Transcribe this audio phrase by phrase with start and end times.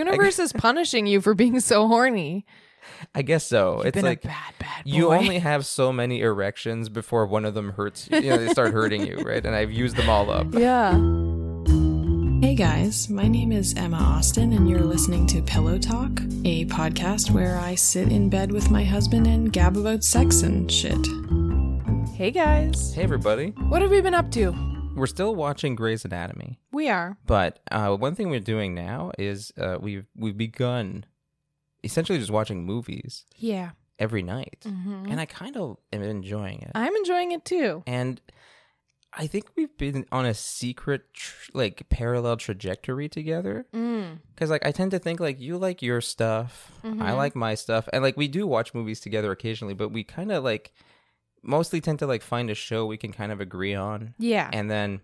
[0.00, 2.44] universe is punishing you for being so horny.
[3.14, 3.78] I guess so.
[3.78, 4.90] You've it's been like a bad, bad boy.
[4.90, 8.08] you only have so many erections before one of them hurts.
[8.10, 9.44] You, You know, they start hurting you, right?
[9.44, 10.46] And I've used them all up.
[10.54, 10.92] yeah.
[12.42, 16.10] Hey guys, my name is Emma Austin, and you're listening to Pillow Talk,
[16.44, 20.70] a podcast where I sit in bed with my husband and gab about sex and
[20.72, 21.06] shit.
[22.16, 23.50] Hey guys, Hey, everybody.
[23.68, 24.52] what have we been up to?
[24.96, 27.16] We're still watching Grey's Anatomy, We are.
[27.26, 31.06] but uh, one thing we're doing now is uh, we've we've begun
[31.82, 33.70] essentially just watching movies Yeah.
[33.98, 35.10] every night, Mhm.
[35.10, 36.72] and I kind of am enjoying it.
[36.74, 37.82] I'm enjoying it too.
[37.86, 38.20] and
[39.12, 43.66] I think we've been on a secret tr- like parallel trajectory together.
[43.74, 44.18] Mm.
[44.34, 47.16] Because like I tend to think like you like your stuff, I Mhm.
[47.16, 50.44] like my stuff, and like we do watch movies together occasionally, but we kind of
[50.44, 50.72] like
[51.42, 54.48] mostly tend to like find a show we can kind of agree on, Yeah.
[54.52, 55.00] and then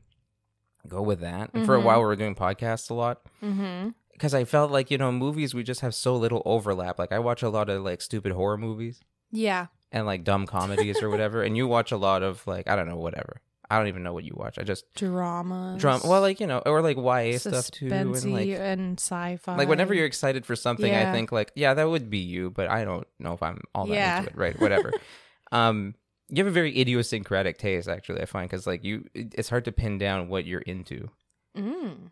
[0.86, 1.50] go with that.
[1.54, 1.84] And for a Mhm.
[1.84, 3.90] while, we were doing podcasts a lot mm-hmm.
[4.12, 6.98] because I felt like you know movies we just have so little overlap.
[6.98, 9.66] Like I watch a lot of like stupid horror movies Yeah.
[9.90, 12.88] and like dumb comedies or whatever, and you watch a lot of like I don't
[12.88, 13.40] know whatever.
[13.68, 14.60] I don't even know what you watch.
[14.60, 16.02] I just drama, drama.
[16.06, 19.56] Well, like you know, or like YA stuff too, and like and sci-fi.
[19.56, 22.68] like whenever you're excited for something i think like yeah that would be you but
[22.70, 24.18] i don't know if i'm all that Yeah.
[24.18, 24.92] into it right whatever
[25.52, 25.96] um
[26.28, 29.72] you have a very idiosyncratic taste actually i find because like you, it's hard to
[29.72, 31.08] pin down what you're into
[31.56, 32.10] Mm.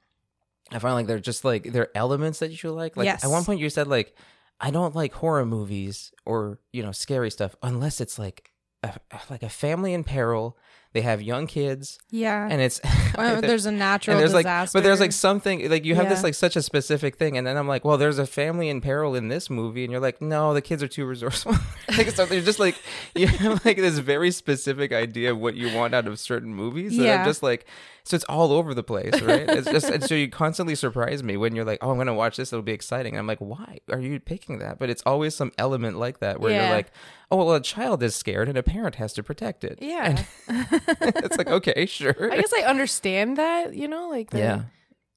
[0.71, 3.25] i find like they're just like they're elements that you like like Yes.
[3.25, 4.15] at one point you said like
[4.61, 8.93] i don't like horror movies or you know scary stuff unless it's like a,
[9.29, 10.57] like a family in peril
[10.95, 11.99] they have young kids.
[12.11, 12.49] Yeah.
[12.51, 12.81] and it's
[13.17, 16.35] Uh, there's a natural there's like but there's like something like you have this like
[16.35, 17.37] such a specific thing.
[17.39, 19.85] And then i'm like well there's a family in peril in this movie.
[19.85, 21.55] And you're like no the kids are too resourceful.
[21.97, 22.77] Like so there's just like
[23.15, 26.97] you have like this very specific idea of what you want out of certain movies
[26.97, 27.21] that Yeah.
[27.21, 27.67] i'm just like
[28.05, 31.37] so it's all over the place right it's just and so you constantly surprise me
[31.37, 33.79] when you're like oh i'm gonna watch this it'll be exciting and i'm like why
[33.91, 36.67] are you picking that but it's always some element like that where Yeah.
[36.67, 36.93] you're like
[37.31, 40.23] oh well a child is scared and a parent has to protect it Yeah.
[40.49, 44.63] it's like okay sure I guess I understand that, you know, like the, yeah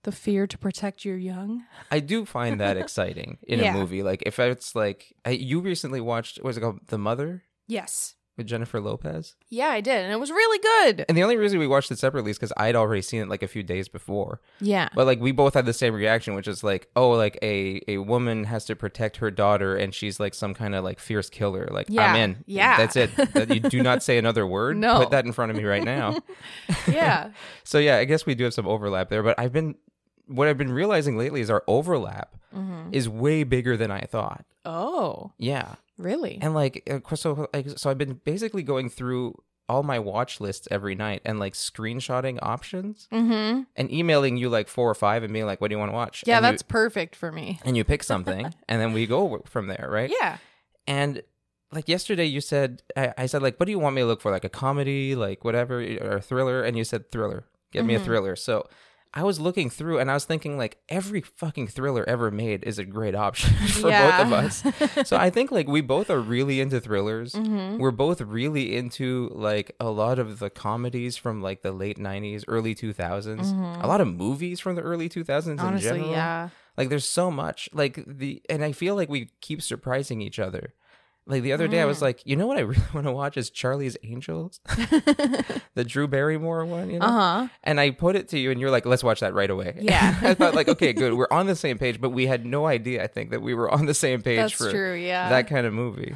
[0.03, 1.65] the fear to protect your young.
[1.91, 3.75] I do find that exciting in Yeah.
[3.75, 4.03] a movie.
[4.03, 8.15] Like if it's like I, you recently watched, what was it called, The Mother Yes.
[8.37, 9.35] With Jennifer Lopez.
[9.49, 11.05] Yeah, I did, and it was really good.
[11.09, 13.41] And the only reason we watched it separately is because I'd already seen it like
[13.43, 14.39] a few days before.
[14.61, 14.89] Yeah.
[14.95, 17.97] But like we both had the same reaction, which is like, oh, like a a
[17.97, 21.67] woman has to protect her daughter, and she's like some kind of like fierce killer.
[21.71, 22.11] Like Yeah.
[22.13, 22.43] I'm in.
[22.45, 22.77] Yeah.
[22.77, 23.15] that's it.
[23.33, 24.77] That you do not say another word.
[24.77, 24.99] No.
[24.99, 26.19] put that in front of me right now.
[26.87, 27.31] yeah.
[27.63, 29.23] so yeah, I guess we do have some overlap there.
[29.23, 29.75] But I've been
[30.27, 32.93] what I've been realizing lately is our overlap Mhm.
[32.93, 34.45] is way bigger than I thought.
[34.65, 35.75] Oh, Yeah.
[35.97, 36.39] Really?
[36.41, 39.35] And like, so like, so I've been basically going through
[39.69, 43.63] all my watch lists every night and like screenshotting options mm-hmm.
[43.75, 45.95] and emailing you like four or five and being like, "What do you want to
[45.95, 47.59] watch?" Yeah, and you- that's perfect for me.
[47.65, 50.11] and you pick something and then we go from there, right?
[50.21, 50.37] Yeah.
[50.87, 51.21] And
[51.73, 54.21] like yesterday, you said I, I said like, "What do you want me to look
[54.21, 54.31] for?
[54.31, 57.45] Like a comedy, like whatever, or a thriller?" And you said thriller.
[57.73, 58.05] Get me a Mhm.
[58.05, 58.35] thriller.
[58.37, 58.67] So.
[59.13, 62.77] I was looking through and I was thinking like every fucking thriller ever made is
[62.79, 64.63] a great option for both of us.
[65.07, 67.33] So I think like we both are really into thrillers.
[67.33, 71.97] hmm We're both really into like a lot of the comedies from like the late
[71.97, 73.53] 90s, early 2000s.
[73.53, 73.83] Mhm.
[73.83, 76.11] A lot of movies from the early 2000s in Honestly, general.
[76.11, 76.49] yeah.
[76.77, 77.69] Like there's so much.
[77.73, 80.73] Like the and I feel like we keep surprising each other.
[81.27, 82.01] Like the other day I was Mm.
[82.03, 84.59] like, "You know what I really want to watch is Charlie's Angels."
[85.75, 87.05] the Drew Barrymore one, you know?
[87.05, 87.47] Uh huh.
[87.63, 90.17] And I put it to you and you're like, "Let's watch that right away." Yeah.
[90.21, 91.13] I thought like, "Okay, good.
[91.13, 93.69] We're on the same page, but we had no idea I think that we were
[93.69, 94.93] on the same page That's for true.
[94.95, 95.29] Yeah.
[95.29, 96.15] that kind of movie.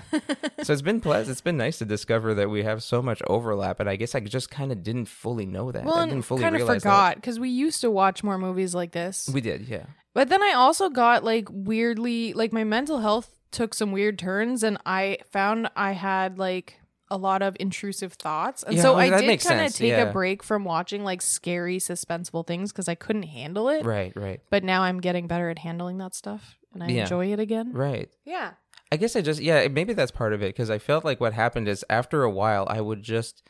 [0.63, 1.31] so it's been pleasant.
[1.31, 4.19] It's been nice to discover that we have so much overlap, and I guess I
[4.21, 5.83] just kind of didn't fully know that.
[5.83, 8.73] well, I didn't fully kind of realize forgot because we used to watch more movies
[8.73, 9.25] like this.
[9.25, 9.33] that.
[9.35, 9.85] We did, yeah.
[10.13, 14.63] But then I also got like weirdly, like my mental health took some weird turns,
[14.63, 16.77] and I found I had like
[17.09, 20.03] a lot of intrusive thoughts, and Yeah, so I did kind of take yeah.
[20.09, 23.83] a break from watching like scary, suspenseful things because I couldn't handle it.
[23.85, 27.01] Right, right, But now I'm getting better at handling that stuff, and I Yeah.
[27.01, 27.73] enjoy it again.
[27.73, 28.09] right.
[28.23, 28.51] Yeah.
[28.93, 31.31] I guess I just yeah maybe that's part of it because I felt like what
[31.33, 33.41] happened is after a while I would just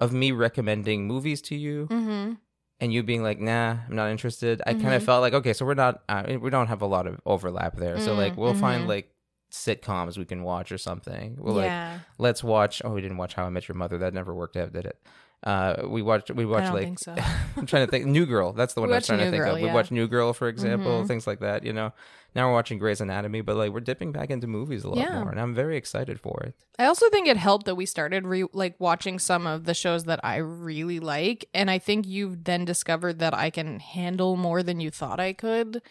[0.00, 2.34] of me recommending movies to you Mm-hmm.
[2.78, 4.96] and you being like nah I'm not interested I kind Mhm.
[4.96, 7.76] of felt like okay so we're not uh, we don't have a lot of overlap
[7.78, 8.88] there so like Mm, we'll find mhm.
[8.88, 9.14] like
[9.52, 11.98] sitcoms we can watch or something we'll like yeah.
[12.18, 14.72] let's watch oh we didn't watch How I Met Your Mother that never worked out
[14.72, 14.98] did it
[15.44, 17.14] uh we watched we watched like so.
[17.56, 19.42] I'm trying to think New Girl that's the one We I was trying to think
[19.42, 21.06] Girl, of we watched New Girl for example Mhm.
[21.06, 21.92] things like that you know
[22.34, 25.18] now we're watching Grey's Anatomy but like we're dipping back into movies a lot Yeah.
[25.20, 28.24] more and I'm very excited for it I also think it helped that we started
[28.24, 32.44] re- like watching some of the shows that I really like, and I think you've
[32.44, 35.82] then discovered that I can handle more than you thought I could.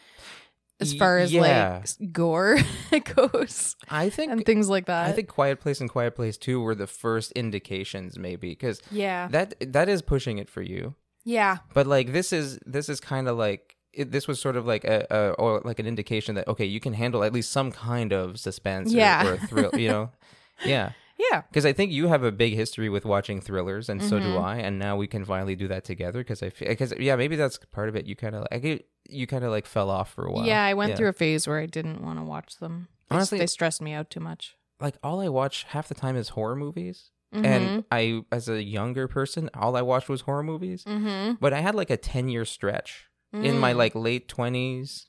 [0.82, 1.84] As far as yeah.
[2.02, 2.58] like gore
[3.16, 5.08] goes I think and things like that.
[5.08, 9.28] I think Quiet Place and Quiet Place Two were the first indications, maybe, because yeah,
[9.30, 10.96] that that is pushing it for you.
[11.24, 14.66] yeah, But like this is this is kind of like it, this was sort of
[14.66, 17.72] like a, a or like an indication that okay, you can handle at least some
[17.72, 19.28] kind of suspense or- Yeah.
[19.28, 20.10] or, thrill, you know.
[20.66, 20.92] Yeah,
[21.32, 21.42] yeah.
[21.50, 24.44] because I think you have a big history with watching thrillers, and so do Mhm.
[24.44, 24.58] I.
[24.58, 26.20] And now we can finally do that together.
[26.20, 28.06] Because I, because yeah, maybe that's part of it.
[28.06, 30.46] You kind of, I get, you kind of like fell off for a while.
[30.46, 32.88] Yeah, I went through a phase where I didn't want to watch them.
[33.10, 34.56] They- Honestly- they stressed me out too much.
[34.80, 37.46] like all I watch half the time is horror movies, Mm-hmm.
[37.46, 40.84] and I, as a younger person, all I watched was horror movies.
[40.84, 41.36] mm-hmm.
[41.40, 45.08] But I had like a ten year stretch in my like late twenties,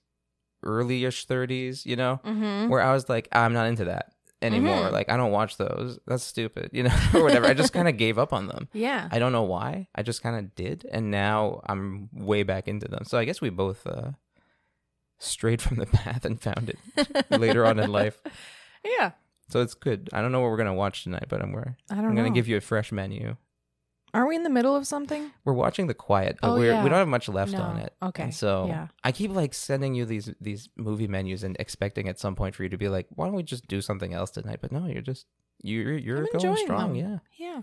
[0.63, 2.69] early-ish thirties, you know, mm-hmm.
[2.69, 4.13] where I was like, I'm not into that
[4.43, 4.89] anymore.
[4.89, 4.93] Mhm.
[4.93, 5.99] Like I don't watch those.
[6.07, 7.47] That's stupid, you know, or whatever.
[7.47, 8.69] I just kind of gave up on them.
[8.75, 9.89] yeah, I don't know why.
[9.95, 13.05] I just kind of did, and now I'm way back into them.
[13.05, 14.11] So I guess we both uh,
[15.19, 18.21] strayed from the path and found it later on in life.
[18.85, 19.13] yeah.
[19.49, 20.09] So it's good.
[20.15, 22.23] I don't know what we're gonna watch tonight, but I'm we're, I don't I'm know.
[22.23, 23.37] gonna give you a fresh menu.
[24.15, 25.31] Are we in the middle of something?
[25.45, 26.83] We're watching The Quiet, but Oh, we're yeah.
[26.85, 27.63] we don't have much left No.
[27.63, 27.95] on it.
[28.03, 28.25] Okay.
[28.25, 28.89] And so Yeah.
[29.03, 32.63] I keep like sending you these these movie menus and expecting at some point for
[32.63, 34.59] you to be like, why don't we just do something else tonight?
[34.61, 35.27] But no, you're just
[35.63, 36.93] you're you're I'm going strong.
[36.93, 36.97] them.
[36.97, 37.63] Yeah, Yeah.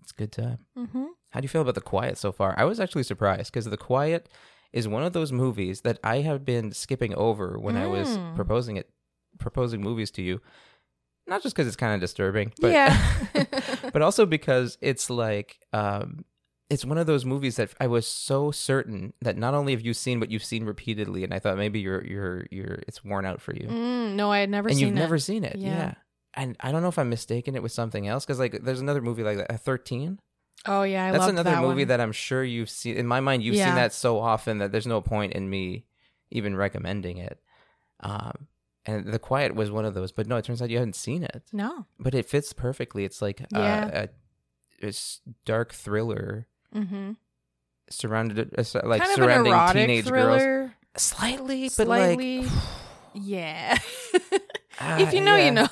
[0.00, 0.58] it's a good time.
[0.76, 1.06] Mm-hmm.
[1.30, 2.54] How do you feel about The Quiet so far?
[2.56, 4.28] I was actually surprised because The Quiet
[4.72, 8.36] is one of those movies that I have been skipping over when I was Mm.
[8.36, 8.90] proposing it,
[9.38, 10.40] proposing movies to you.
[11.28, 12.98] Not just because it's kind of disturbing, but yeah.
[13.92, 16.24] but also because it's like um,
[16.70, 19.94] it's one of those movies that I was so certain that not only have you
[19.94, 23.40] seen, but you've seen repeatedly, and I thought maybe you're you're you're it's worn out
[23.40, 25.00] for you, Mm, no, I had never and seen you've it.
[25.00, 25.56] never seen it.
[25.56, 25.68] Yeah.
[25.76, 25.94] Yeah.
[26.34, 29.00] And I don't know if I'm mistaken it with something else because like there's another
[29.02, 30.18] movie like that, Thirteen.
[30.66, 31.88] Oh yeah, I That's another that movie one.
[31.88, 32.96] that I'm sure you've seen.
[32.96, 33.66] In my mind, you've Yeah.
[33.66, 35.84] seen that so often that there's no point in me
[36.30, 37.38] even recommending it.
[38.00, 38.48] Um,
[38.88, 41.22] and The Quiet was one of those, but no, it turns out you haven't seen
[41.22, 41.42] it.
[41.52, 41.86] No.
[42.00, 43.04] But it fits perfectly.
[43.04, 43.90] It's like Yeah.
[43.92, 44.06] uh,
[44.82, 47.12] a, a s- dark thriller Mm-hmm.
[47.90, 50.40] surrounded, uh, like kind surrounding teenage girls.
[50.42, 50.72] thriller.
[50.96, 52.42] Slightly, but Slightly.
[52.42, 52.50] like,
[53.14, 53.78] Yeah.
[54.80, 55.44] Ah, if you know, yeah.
[55.46, 55.68] you know.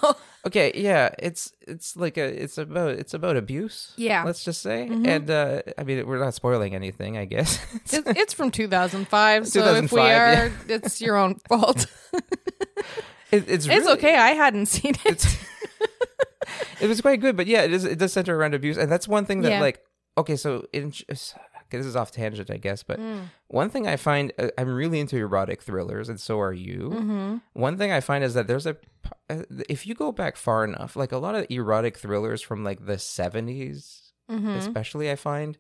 [0.46, 3.92] Okay, yeah, it's it's like a it's about it's about abuse.
[3.96, 4.22] Yeah.
[4.24, 5.06] let's just say, Mhm.
[5.06, 7.58] and uh, I mean we're not spoiling anything, I guess.
[7.92, 10.50] It, it's from 2005, so if we are, yeah.
[10.68, 11.86] it's your own fault.
[13.30, 14.16] It, it's it's okay.
[14.16, 15.38] I hadn't seen it.
[16.80, 17.84] It was quite good, but yeah, it is.
[17.84, 19.60] It does center around abuse, and that's one thing that Yeah.
[19.60, 19.80] like.
[20.18, 21.34] Okay, so in, this
[21.72, 23.24] is off tangent, I guess, but Mm.
[23.48, 26.90] one thing I find uh, I'm really into erotic thrillers, and so are you.
[26.94, 27.36] Mm-hmm.
[27.54, 28.76] One thing I find is that there's a
[29.28, 32.86] uh, if you go back far enough, like a lot of erotic thrillers from like
[32.86, 34.48] the 70s, Mm-hmm.
[34.50, 35.56] especially, I find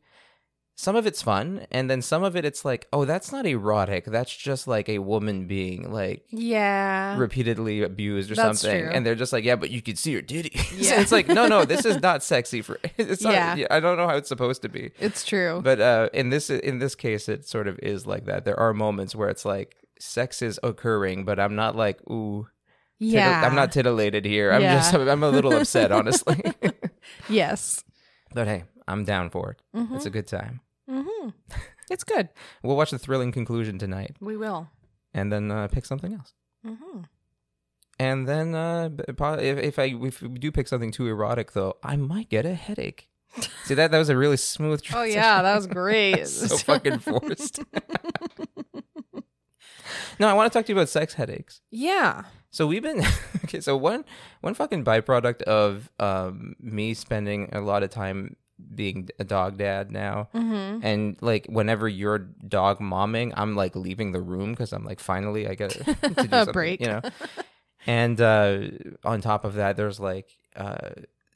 [0.78, 4.04] some of it's fun, and then some of it it's like, oh, that's not erotic.
[4.04, 7.16] That's just like a woman being like Yeah.
[7.16, 8.90] repeatedly abused or That's something, true.
[8.92, 10.50] and they're just like, yeah, but you can see her titty.
[10.76, 11.00] Yeah.
[11.00, 12.78] it's like, no, no, this is not sexy for.
[12.98, 13.66] It's not, Yeah.
[13.70, 15.60] I don't know how it's supposed to be, It's true.
[15.64, 18.44] but uh, in this in this case, it sort of is like that.
[18.44, 22.48] There are moments where it's like sex is occurring, but I'm not like, ooh.
[23.00, 23.46] tittle- yeah.
[23.46, 24.52] I'm not titillated here.
[24.52, 24.74] I'm Yeah.
[24.76, 26.38] just I'm a little upset, honestly.
[27.30, 27.82] Yes.
[28.34, 29.62] but hey, I'm down for it.
[29.78, 29.96] Mm-hmm.
[29.96, 30.60] It's a good time.
[30.90, 31.28] Mm-hmm.
[31.90, 32.30] It's good.
[32.64, 34.68] We'll watch the thrilling conclusion tonight, We will.
[35.14, 36.32] and then uh, pick something else.
[36.66, 37.02] Mm-hmm.
[37.98, 41.96] And then uh, if, if I if we do pick something too erotic, though, I
[41.96, 43.08] might get a headache.
[43.64, 44.82] See that that was a really smooth.
[44.92, 46.26] Oh yeah, that was great.
[46.28, 47.60] so fucking forced.
[50.18, 51.60] no, I want to talk to you about sex headaches.
[51.70, 52.24] yeah.
[52.50, 53.04] So we've been
[53.44, 53.60] okay.
[53.60, 54.04] So one
[54.40, 58.36] one fucking byproduct of um, me spending a lot of time
[58.74, 60.84] being a dog dad now, Mm-hmm.
[60.84, 65.46] and like whenever you're dog momming, I'm like leaving the room because I'm like finally
[65.48, 65.70] I get
[66.02, 66.80] to do A break.
[66.80, 67.00] you know.
[67.86, 68.58] And uh,
[69.04, 70.90] on top of that, there's like uh,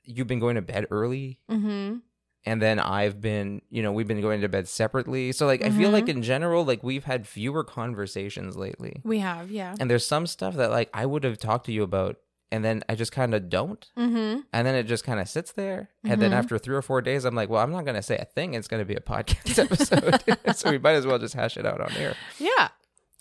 [0.04, 1.98] you've been going to bed early, Mm-hmm.
[2.46, 5.32] and then I've been, you know, we've been going to bed separately.
[5.32, 6.16] So like I feel like Mm-hmm.
[6.18, 9.00] in general, like we've had fewer conversations lately.
[9.04, 9.74] We have, yeah.
[9.78, 12.16] And there's some stuff that like I would have talked to you about
[12.52, 13.86] and then I just kind of don't.
[13.96, 14.40] Mm-hmm.
[14.52, 15.90] And then it just kind of sits there.
[16.04, 16.34] And then Mhm.
[16.34, 18.54] after three or four days, I'm like, well, I'm not going to say a thing.
[18.54, 20.56] It's going to be a podcast episode.
[20.56, 22.14] so we might as well just hash it out on air.
[22.38, 22.68] Yeah.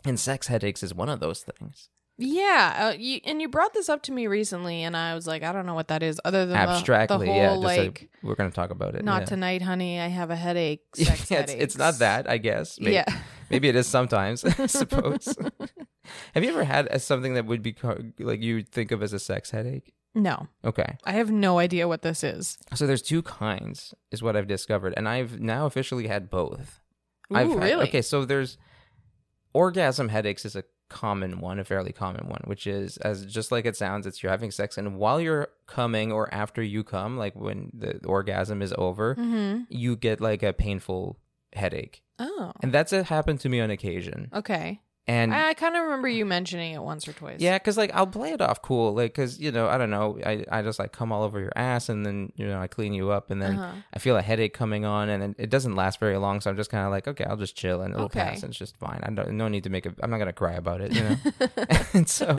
[0.05, 1.89] And sex headaches is one of those things.
[2.21, 5.41] Yeah, uh, you, and you brought this up to me recently, and I was like,
[5.41, 7.49] I don't know what that is, other than Abstractly, the, yeah.
[7.49, 9.05] whole Just like, we're going to talk about it.
[9.05, 9.25] not yeah.
[9.25, 10.01] tonight, honey.
[10.01, 10.81] I have a headache.
[10.95, 12.77] Sex yeah, it's, it's not that, I guess.
[12.77, 13.05] Maybe, Yeah.
[13.49, 15.33] maybe it is sometimes, I suppose.
[16.33, 17.73] Have you ever had a, something that would be
[18.19, 19.93] like you think of as a sex headache?
[20.13, 20.97] No, Okay.
[21.05, 22.57] I have no idea what this is.
[22.73, 26.81] So there's two kinds, is what I've discovered, and I've now officially had both.
[27.31, 27.87] I've had- really?
[27.87, 28.01] okay.
[28.01, 28.57] So there's
[29.53, 33.65] orgasm headaches is a common one, a fairly common one, which is as just like
[33.65, 37.35] it sounds, it's you're having sex and while you're coming or after you come, like
[37.35, 39.63] when the orgasm is over, Mm-hmm.
[39.69, 41.19] you get like a painful
[41.53, 42.01] headache.
[42.19, 42.51] Oh.
[42.61, 44.29] And that's it happened to me on occasion.
[44.33, 44.81] Okay.
[45.09, 47.39] And I, I kind of remember you mentioning it once or twice.
[47.39, 50.19] yeah, because like I'll play it off cool, like because you know I don't know,
[50.23, 52.93] I, I just like come all over your ass and then you know I clean
[52.93, 53.75] you up and then Uh-huh.
[53.91, 56.55] I feel a headache coming on and it, it doesn't last very long, so I'm
[56.57, 58.19] just kind of like okay, I'll just chill and it'll Okay.
[58.19, 58.99] pass and it's just fine.
[59.03, 61.17] I don't no need to make a I'm not gonna cry about it, you know.
[61.93, 62.37] and so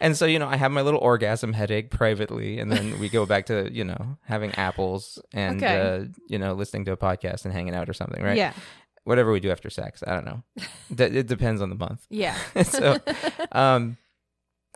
[0.00, 3.24] and so you know I have my little orgasm headache privately, and then we go
[3.24, 5.78] back to you know having apples and Okay.
[5.78, 8.36] uh, you know listening to a podcast and hanging out or something, right?
[8.36, 8.52] Yeah.
[9.04, 10.42] Whatever we do after sex, I don't know.
[10.90, 12.06] that it depends on the month.
[12.10, 12.36] Yeah.
[12.62, 12.96] so
[13.52, 13.96] um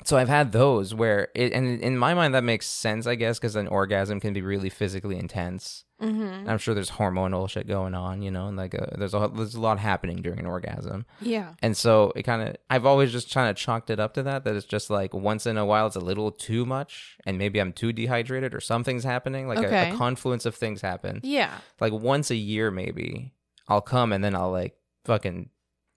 [0.05, 3.39] so i've had those where it and in my mind that makes sense i guess
[3.39, 6.47] because an orgasm can be really physically intense mm-hmm.
[6.49, 9.55] i'm sure there's hormonal shit going on you know and like uh there's a there's
[9.55, 11.55] a lot happening during an orgasm Yeah.
[11.63, 14.45] and so it kind of i've always just kind of chalked it up to that
[14.45, 17.59] that it's just like once in a while it's a little too much and maybe
[17.59, 21.57] i'm too dehydrated or something's happening like a, a confluence of things happen Yeah.
[21.81, 23.33] like once a year maybe
[23.69, 25.51] i'll come and then i'll like fucking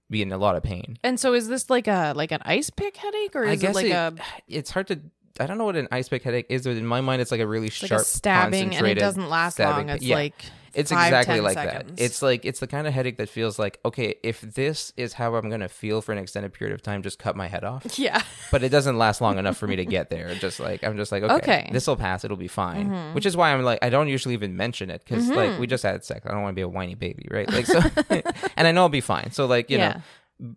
[0.10, 2.70] be in a lot of pain And so is this like a like an ice
[2.72, 4.14] pick headache or I is guess it like it- a
[4.48, 5.00] it's hard to.
[5.40, 7.40] I don't know what an ice pick headache is, but in my mind, it's like
[7.40, 9.88] a really like sharp, a stabbing and it doesn't last long.
[9.90, 10.16] It's Yeah.
[10.16, 11.92] like It's five, exactly 10 like seconds.
[11.98, 12.04] that.
[12.04, 15.36] It's like it's the kind of headache that feels like okay, if this is how
[15.36, 17.98] I'm gonna feel for an extended period of time, just cut my head off.
[18.00, 18.22] yeah.
[18.52, 20.34] But it doesn't last long enough for me to get there.
[20.36, 21.62] Just like I'm just like okay, Okay.
[21.64, 21.74] Mm-hmm.
[21.74, 22.24] this will pass.
[22.24, 23.14] It'll be fine.
[23.14, 25.84] Which is why I'm like I don't usually even mention it because like we just
[25.84, 26.26] had sex.
[26.26, 27.50] I don't want to be a whiny baby, right?
[27.52, 27.80] Like so,
[28.58, 29.32] and I know I'll be fine.
[29.32, 29.90] So like you Yeah.
[29.94, 30.02] know.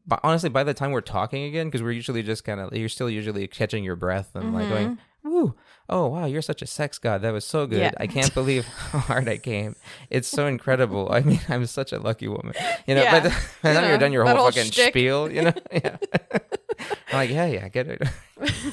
[0.07, 2.89] But honestly, by the time we're talking again, because we're usually just kind of, you're
[2.89, 4.91] still usually catching your breath and like going,
[5.25, 5.29] Mm-hmm.
[5.29, 5.55] "Woo,
[5.89, 7.23] oh wow, you're such a sex god.
[7.23, 7.79] That was so good.
[7.81, 7.91] Yeah.
[7.99, 9.77] I can't believe how hard I came.
[10.11, 11.09] It's so incredible.
[11.13, 12.55] I mean, I'm such a lucky woman.
[12.87, 13.13] You know, Yeah.
[13.13, 13.29] by the,
[13.63, 14.89] by You time know, you're done your whole whole fucking shtick.
[14.93, 15.97] spiel, you know, yeah.
[17.11, 18.03] I'm like, yeah, yeah, I get it.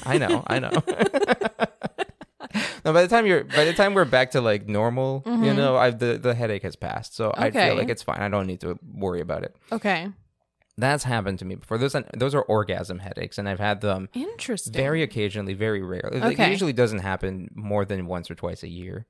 [0.06, 0.70] I know, I know.
[2.84, 5.76] no, by the time you're, by the time we're back to like normal, you know,
[5.76, 7.58] I the the headache has passed, so I Mm-hmm.
[7.68, 8.20] Feel like it's fine.
[8.20, 9.54] I don't need to worry about it.
[9.70, 10.08] Okay.
[10.80, 11.78] That's happened to me before.
[11.78, 14.72] Those those are orgasm headaches, and I've had them Interesting.
[14.72, 16.18] very occasionally, very rarely.
[16.20, 16.50] Like, It Okay.
[16.50, 19.06] usually doesn't happen more than once or twice a year,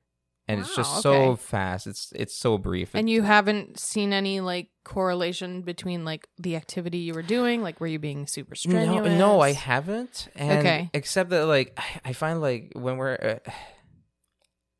[0.49, 1.43] and it's just so okay.
[1.43, 1.87] fast.
[1.87, 2.91] It's it's so brief.
[2.95, 7.81] and you haven't seen any like correlation between like the activity you were doing, like
[7.81, 9.19] were you being super no, strenuous?
[9.19, 10.29] no, I haven't.
[10.35, 10.91] And Okay.
[10.93, 13.41] Except that, like, I- I find like when we're.
[13.47, 13.51] Uh,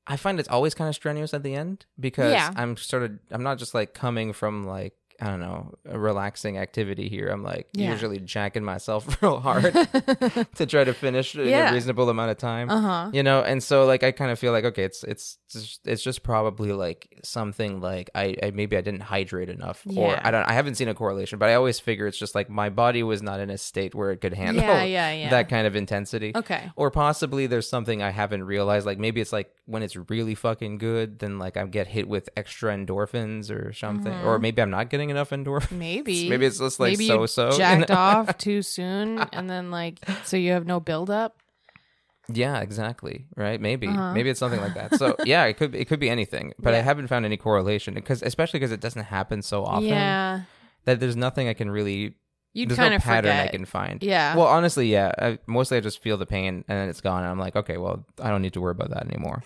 [0.07, 2.51] I find it's always kind of strenuous at the end because Yeah.
[2.57, 6.59] I'm sort of I'm not just like coming from like I don't know a relaxing
[6.59, 7.29] activity here.
[7.29, 7.91] I'm like Yeah.
[7.93, 9.73] usually jacking myself real hard
[10.57, 11.71] to try to finish in Yeah.
[11.71, 12.71] a reasonable amount of time.
[12.71, 13.11] Uh huh.
[13.13, 16.03] you know and so like i kind of feel like okay it's it's just, it's
[16.03, 20.45] just probably like something like I, I maybe i didn't hydrate enough or i don't
[20.49, 23.23] i haven't seen a correlation but i always figure it's just like my body was
[23.23, 25.31] not in a state where it could handle Yeah, yeah, yeah.
[25.37, 26.71] that kind of intensity Okay.
[26.77, 30.79] or possibly there's something i haven't realized like maybe it's like when it's really fucking
[30.79, 34.89] good then like i get hit with extra endorphins or something or maybe i'm not
[34.91, 35.73] getting enough endorphins.
[35.73, 36.29] Maybe.
[36.31, 40.37] maybe it's just like Maybe so so jacked off too soon, and then like so
[40.37, 41.37] you have no buildup.
[42.33, 43.27] Yeah, exactly.
[43.37, 43.61] Right?
[43.61, 43.89] Maybe.
[43.89, 44.13] Uh-huh.
[44.15, 44.95] Maybe it's something like that.
[44.97, 48.23] So yeah, it could it could be anything, but I haven't found any correlation because
[48.23, 50.43] especially because it doesn't happen so often Yeah,
[50.85, 52.15] that there's nothing I can really
[52.53, 53.49] you'd there's kind no of pattern forget.
[53.49, 54.03] I can find.
[54.03, 54.37] Yeah.
[54.37, 55.13] Well, honestly, yeah.
[55.19, 57.77] I, mostly I just feel the pain and then it's gone, and I'm like, okay,
[57.79, 59.43] well, I don't need to worry about that anymore.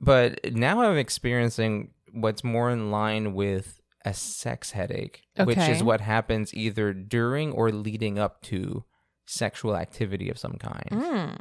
[0.00, 6.00] but now I'm experiencing what's more in line with a sex headache, which is what
[6.00, 8.84] happens either during or leading up to
[9.26, 10.88] sexual activity of some kind.
[10.90, 11.36] Mm.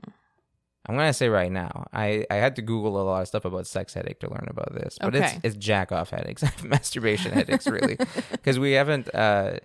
[0.88, 3.68] I'm gonna say right now, I, I had to Google a lot of stuff about
[3.68, 5.26] sex headache to learn about this, but Okay.
[5.44, 7.98] it's it's jack off headaches, masturbation headaches, really,
[8.32, 9.58] because we haven't uh,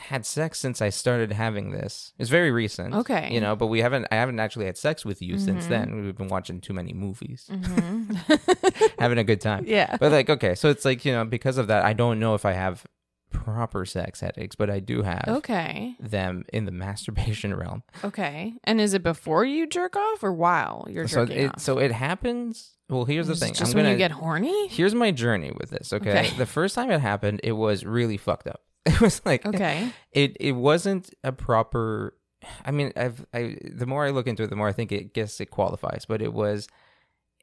[0.00, 2.12] had sex since I started having this.
[2.18, 3.28] It's very recent, Okay.
[3.32, 4.06] you know, but we haven't.
[4.10, 5.68] I haven't actually had sex with you since Mhm.
[5.68, 6.04] then.
[6.04, 8.12] We've been watching too many movies, hmm
[8.98, 9.64] having a good time.
[9.66, 9.96] yeah.
[9.98, 12.44] But like, okay, so it's like you know, because of that, I don't know if
[12.44, 12.84] I have
[13.30, 15.94] proper sex headaches, but I do have Okay.
[16.00, 17.82] them in the masturbation realm.
[18.04, 18.54] Okay.
[18.64, 21.60] And is it before you jerk off or while you're so jerking it off?
[21.60, 22.72] so it happens.
[22.88, 23.54] Well, here's the thing.
[23.54, 24.66] Just I'm when gonna you get horny.
[24.66, 25.92] here's my journey with this.
[25.92, 26.10] Okay?
[26.10, 26.30] Okay.
[26.38, 28.62] the first time it happened, it was really fucked up.
[28.86, 29.90] It was like Okay.
[30.12, 32.16] it it wasn't a proper.
[32.64, 35.12] I mean, I've I the more I look into it, the more I think it
[35.14, 36.06] guess it qualifies.
[36.06, 36.66] But it was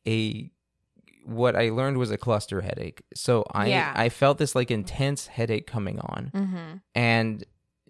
[0.07, 0.49] a
[1.25, 3.03] what I learned was a cluster headache.
[3.13, 3.93] So I Yeah.
[3.95, 6.77] I felt this like intense headache coming on, Mm-hmm.
[6.95, 7.43] and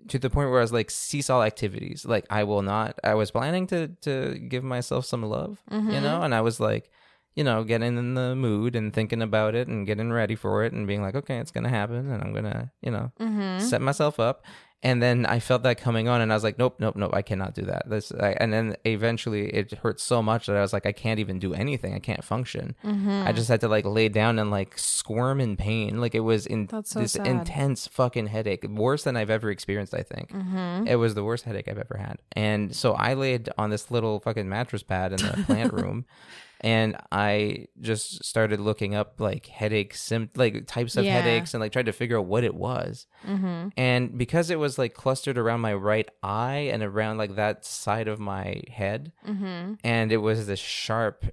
[0.09, 2.05] to the point where I was like cease all activities.
[2.05, 2.97] Like I will not.
[3.03, 6.01] I was planning to to give myself some love, you Mhm.
[6.01, 6.89] know, and I was like,
[7.37, 10.73] you know, getting in the mood and thinking about it and getting ready for it
[10.73, 13.59] and being like, okay, it's gonna happen, and I'm gonna, you know, Mm-hmm.
[13.71, 14.43] set myself up.
[14.83, 17.09] And then I felt that coming on, and I was like, "Nope, nope, nope!
[17.11, 20.61] I cannot do that." This, I, and then eventually, it hurt so much that I
[20.61, 21.95] was like, "I can't even do anything.
[21.95, 23.23] I can't function." Mm-hmm.
[23.27, 25.99] I just had to like lay down and like squirm in pain.
[25.99, 27.25] Like it was in so this sad.
[27.25, 29.95] intense fucking headache, worse than I've ever experienced.
[29.95, 30.85] I think Mm-hmm.
[30.87, 32.17] it was the worst headache I've ever had.
[32.33, 36.05] And so I laid on this little fucking mattress pad in the plant room.
[36.61, 41.13] And I just started looking up like headache sim like types of Yeah.
[41.13, 43.05] headaches and like tried to figure out what it was.
[43.25, 43.69] Mm-hmm.
[43.77, 48.07] And because it was like clustered around my right eye and around like that side
[48.07, 49.73] of my head, Mm-hmm.
[49.83, 51.25] and it was this sharp,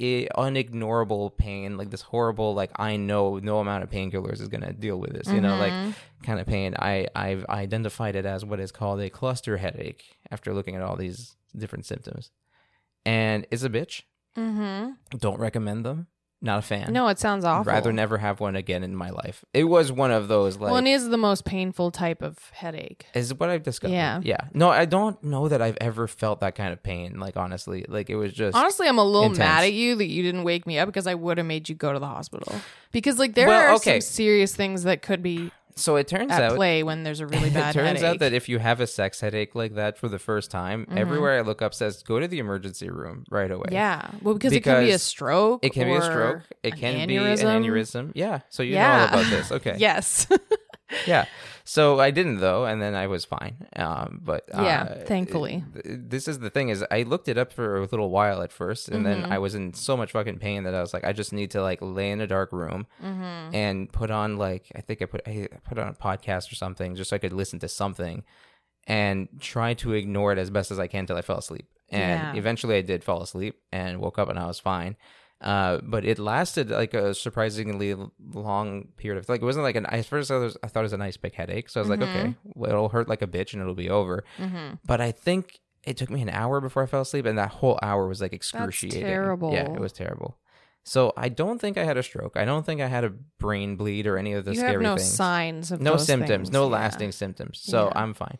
[0.00, 4.72] i- unignorable pain, like this horrible, like I know no amount of painkillers is gonna
[4.72, 5.90] deal with this, you know, like Mm-hmm.
[6.24, 6.74] kind of pain.
[6.78, 10.96] I I've identified it as what is called a cluster headache after looking at all
[10.96, 12.30] these different symptoms,
[13.04, 14.02] and it's a bitch.
[14.36, 15.16] Mm-hmm.
[15.18, 16.06] Don't recommend them.
[16.44, 16.92] Not a fan.
[16.92, 17.72] No, it sounds awful.
[17.72, 19.44] rather never have one again in my life.
[19.54, 23.06] It was one of those like well, it is the most painful type of headache.
[23.14, 23.94] is what I've discovered.
[23.94, 24.20] Yeah.
[24.24, 24.48] yeah.
[24.52, 27.20] No, I don't know that I've ever felt that kind of pain.
[27.20, 29.38] Like honestly, like it was just Honestly, I'm a little intense.
[29.38, 31.76] mad at you that you didn't wake me up because I would have made you
[31.76, 32.52] go to the hospital.
[32.90, 34.00] Because like there Well, are okay.
[34.00, 37.26] some serious things that could be So it turns at out play when there's a
[37.26, 37.74] really bad.
[37.74, 38.04] it turns headache.
[38.04, 40.98] out that if you have a sex headache like that for the first time, Mm-hmm.
[40.98, 43.66] everywhere I look up says go to the emergency room right away.
[43.70, 45.64] yeah, well, because, it can be a stroke.
[45.64, 46.42] It can be a stroke.
[46.62, 47.64] It an can be an aneurysm.
[47.64, 48.12] aneurysm.
[48.14, 48.40] Yeah.
[48.50, 49.50] So you know all about this.
[49.52, 49.76] Okay.
[49.78, 50.26] Yes.
[51.06, 51.24] Yeah.
[51.74, 53.54] So I didn't though, and then I was fine.
[53.76, 55.64] Um, but uh, Yeah, thankfully.
[55.72, 58.52] th- this is the thing is I looked it up for a little while at
[58.52, 59.22] first, and Mm-hmm.
[59.22, 61.50] then I was in so much fucking pain that I was like, I just need
[61.52, 63.54] to like lay in a dark room Mm-hmm.
[63.54, 66.94] and put on like I think I put I put on a podcast or something
[66.94, 68.22] just so I could listen to something
[68.86, 71.66] and try to ignore it as best as I can till I fell asleep.
[71.90, 72.34] And Yeah.
[72.42, 74.96] eventually I did fall asleep and woke up and I was fine.
[75.42, 77.96] Uh, but it lasted like a surprisingly
[78.32, 80.82] long period of like it wasn't like an at first I, was, I thought it
[80.84, 82.18] was a nice big headache so I was like Mm-hmm.
[82.18, 84.78] okay well, it'll hurt like a bitch and it'll be over Mhm.
[84.86, 87.76] but I think it took me an hour before I fell asleep and that whole
[87.82, 89.52] hour was like excruciating yeah terrible.
[89.54, 90.38] it was terrible
[90.84, 93.74] so I don't think I had a stroke I don't think I had a brain
[93.76, 96.52] bleed or any of the you scary have no things signs of no symptoms, things.
[96.52, 96.72] no Yeah.
[96.78, 97.58] lasting symptoms.
[97.62, 98.00] So Yeah.
[98.00, 98.38] I'm fine.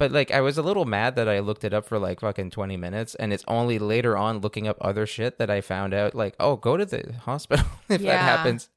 [0.00, 2.50] But like I was a little mad that I looked it up for like fucking
[2.50, 6.14] 20 minutes and it's only later on looking up other shit that I found out
[6.14, 8.68] like oh go to the hospital if that happens.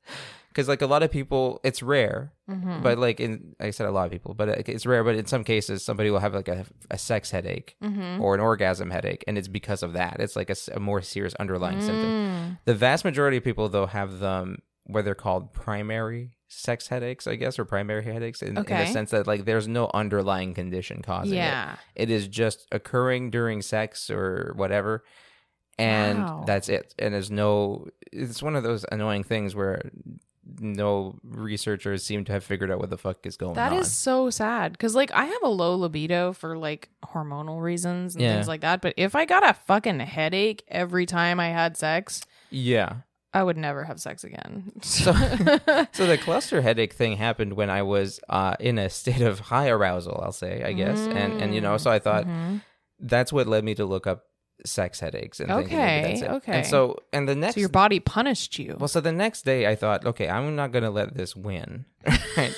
[0.54, 2.34] Cuz like a lot of people it's rare.
[2.50, 2.84] Mhm.
[2.84, 5.44] But like in I said a lot of people, but it's rare but in some
[5.46, 8.20] cases somebody will have like a, a sex headache Mhm.
[8.20, 10.18] or an orgasm headache and it's because of that.
[10.20, 12.12] It's like a more serious underlying symptom.
[12.12, 12.58] Mm.
[12.66, 17.36] The vast majority of people though have them where they're called primary sex headaches, I
[17.36, 21.36] guess, or primary headaches in, in the sense that like there's no underlying condition causing
[21.38, 21.74] Yeah.
[21.96, 22.04] it.
[22.04, 25.04] It is just occurring during sex or whatever.
[25.80, 26.44] And Wow.
[26.46, 26.94] that's it.
[27.00, 29.90] And there's no it's one of those annoying things where
[30.60, 33.80] no researchers seem to have figured out what the fuck is going That on.
[33.80, 38.22] is so sad because, like, I have a low libido for like hormonal reasons and
[38.24, 38.36] Yeah.
[38.36, 38.82] things like that.
[38.82, 42.98] But if I got a fucking headache every time I had sex, yeah.
[43.34, 44.72] I would never have sex again.
[44.82, 45.12] So,
[45.92, 49.70] so the cluster headache thing happened when I was uh, in a state of high
[49.70, 52.62] arousal, I'll say, I guess, and and you know, so I thought Mhm.
[53.00, 54.26] that's what led me to look up
[54.66, 56.52] sex headaches and thinking maybe Okay, okay.
[56.60, 58.76] And so, and the next, so your body punished you.
[58.80, 61.86] well, so the next day I thought, okay, I'm not gonna let this win,
[62.38, 62.56] right?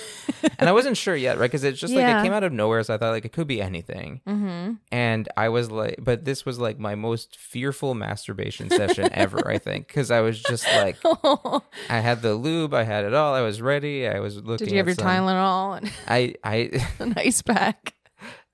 [0.60, 1.46] and I wasn't sure yet, right?
[1.50, 3.48] Because it's just like it came out of nowhere, so I thought like it could
[3.48, 4.22] be anything.
[4.28, 4.74] mm-hmm.
[4.91, 9.58] And I was like, but this was like my most fearful masturbation session ever, I
[9.58, 10.98] think, because I was just like,
[11.89, 14.68] I had the lube, I had it all, I was ready, I was looking.
[14.68, 17.94] Did you have at your some- Tylenol and I, I, an ice pack?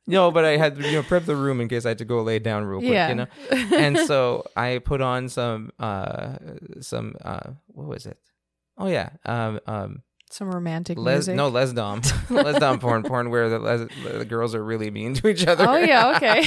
[0.07, 2.21] No, but I had you know prep the room in case I had to go
[2.21, 3.09] lay down real quick, Yeah.
[3.09, 3.27] you know.
[3.77, 6.37] And so I put on some, uh,
[6.81, 8.17] some, uh, what was it?
[8.77, 11.35] Oh yeah, um, um, Some romantic les music.
[11.35, 13.87] no les dom, les dom porn, porn where the, les,
[14.17, 15.65] the girls are really mean to each other.
[15.67, 16.45] Oh yeah, okay.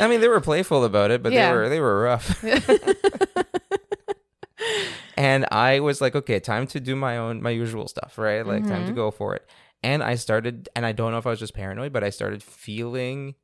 [0.00, 1.50] I mean they were playful about it, but Yeah.
[1.50, 2.42] they were they were rough.
[5.16, 8.46] and I was like, okay, time to do my own my usual stuff, right?
[8.46, 8.96] Like time to Mhm.
[8.96, 9.44] go for it.
[9.82, 12.42] And I started and I don't know if I was just paranoid, but I started
[12.42, 13.34] feeling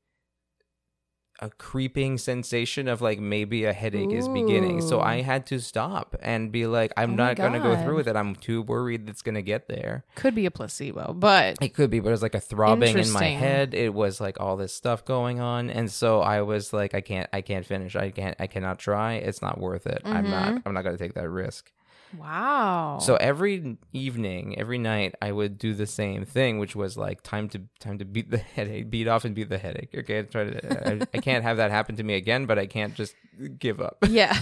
[1.41, 4.81] a creeping sensation of like maybe a headache is beginning.
[4.81, 8.09] So I had to stop and be like, I'm Oh not gonna go through with
[8.09, 8.17] it.
[8.17, 10.05] I'm too worried it's gonna get there.
[10.15, 13.13] Could be a placebo, but It could be, but it was like a throbbing in
[13.13, 13.75] my head.
[13.75, 17.29] It was like all this stuff going on, and so I was like, I can't,
[17.33, 17.97] I can't finish.
[17.97, 19.15] I can't, I cannot try.
[19.15, 20.03] It's not worth it.
[20.05, 20.49] I'm not.
[20.49, 20.59] Mm-hmm.
[20.69, 21.71] I'm not gonna take that risk.
[22.19, 22.99] Wow.
[23.01, 27.49] So every evening, every night, I would do the same thing, which was like time
[27.51, 29.91] to time to beat the headache, beat off and beat the headache.
[29.97, 30.89] Okay, try to.
[30.89, 33.15] I, I can't have that happen to me again, but I can't just
[33.59, 33.99] give up.
[34.09, 34.39] yeah.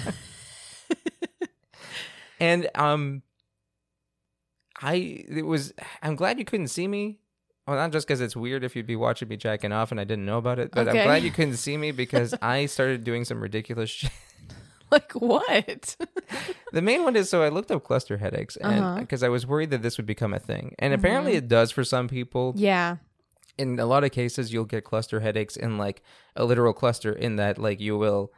[2.40, 3.22] And um,
[4.80, 4.94] I
[5.28, 5.72] it was.
[6.02, 7.20] I'm glad you couldn't see me
[7.66, 10.04] Well, not just because it's weird if you'd be watching me jacking off and I
[10.04, 11.00] didn't know about it, but Okay.
[11.00, 14.10] I'm glad you couldn't see me because I started doing some ridiculous shit.
[14.94, 15.96] Like what?
[16.72, 19.00] The main one is so I looked up cluster headaches and Uh-huh.
[19.00, 20.74] because I was worried that this would become a thing.
[20.78, 22.52] And apparently it does for some people.
[22.56, 22.96] yeah.
[23.56, 26.02] In a lot of cases you'll get cluster headaches in like
[26.34, 28.32] a literal cluster in that like you will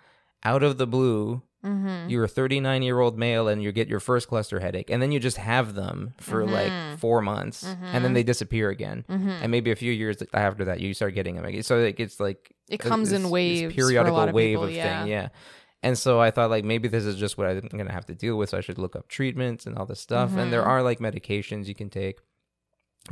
[0.45, 2.11] out of the blue Mm-hmm.
[2.11, 5.11] you're a 39 year old male and you get your first cluster headache and then
[5.11, 6.53] you just have them for Mm-hmm.
[6.59, 10.79] like four months and then they disappear again and maybe a few years after that
[10.79, 13.75] you start getting them again so it gets like It comes in this- this waves
[13.75, 15.01] periodical wave people, of yeah.
[15.03, 15.29] thing yeah
[15.87, 18.37] and so i thought like maybe this is just what i'm gonna have to deal
[18.39, 20.51] with so i should look up treatments and all this stuff and Mm-hmm.
[20.55, 22.19] there are like medications you can take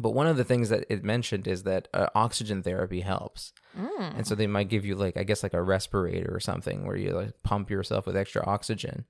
[0.04, 4.18] but one of the things that it mentioned is that uh, oxygen therapy helps Mm.
[4.18, 6.96] and so they might give you like i guess like a respirator or something where
[6.96, 9.04] you like pump yourself with extra oxygen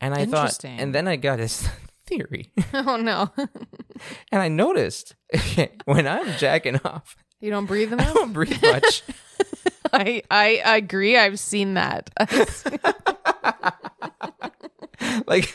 [0.00, 1.68] and i thought and then i got this
[2.06, 3.18] theory Oh no.
[4.32, 5.14] and i noticed
[5.84, 8.08] when i'm jacking off you don't breathe them out?
[8.08, 9.02] i don't breathe much
[9.92, 11.18] I I agree.
[11.18, 12.08] I've seen that.
[15.26, 15.54] like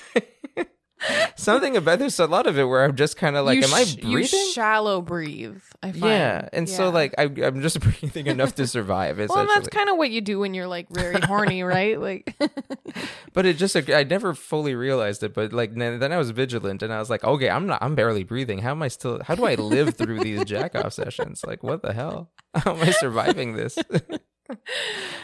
[1.35, 3.73] something about there's a lot of it where i'm just kind of like You am
[3.73, 5.61] i breathing You shallow breathe.
[5.83, 6.03] I find.
[6.05, 9.89] yeah and so like I, i'm just breathing enough to survive Well, essentially that's kind
[9.89, 11.99] of what you do when you're like very horny, right?
[11.99, 12.35] Like,
[13.33, 15.33] But it just I never fully realized it.
[15.33, 17.93] But like then then I was vigilant and I was like, okay, I'm not I'm
[17.95, 18.59] barely breathing.
[18.59, 19.21] How am I still?
[19.23, 21.43] How do I live through these jack off sessions?
[21.45, 22.31] Like what the hell?
[22.55, 23.77] How am I surviving this?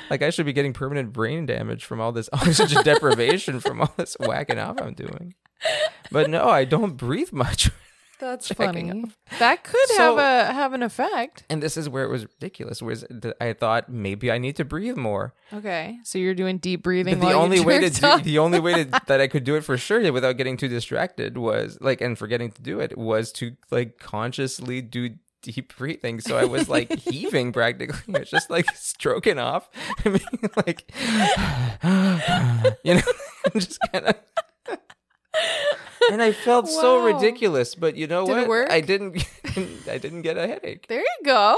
[0.10, 3.94] Like I should be getting permanent brain damage from all this oxygen deprivation from all
[3.98, 5.34] this whacking off I'm doing.
[6.12, 7.72] But no, I don't breathe much.
[8.20, 9.04] that's funny.
[9.40, 11.44] That could So- have a have an effect.
[11.50, 12.82] And this is where it was ridiculous.
[12.82, 13.06] Was
[13.42, 15.34] I thought maybe I need to breathe more.
[15.52, 17.20] Okay, so you're doing deep breathing.
[17.20, 19.78] The only way to do, the only way to, that I could do it for
[19.78, 24.00] sure without getting too distracted was like and forgetting to do it was to like
[24.00, 26.20] consciously do deep breathing.
[26.20, 28.16] So I was like heaving practically.
[28.16, 29.70] I was just like stroking off,
[30.06, 30.92] I mean, like
[32.84, 33.02] you know,
[33.54, 34.16] just kind of.
[36.12, 38.48] And I felt so ridiculous, but you know Did it what?
[38.50, 38.72] work?
[38.72, 39.24] I didn't.
[39.90, 41.58] I didn't get a headache, there you go.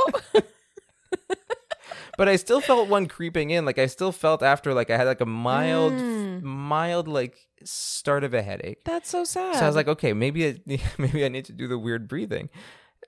[2.17, 3.65] but I still felt one creeping in.
[3.65, 6.41] Like I still felt after, like I had like a mild, Mm.
[6.43, 8.83] mild like start of a headache.
[8.85, 9.55] That's so sad.
[9.55, 12.49] So I was like, okay, maybe I, maybe I need to do the weird breathing.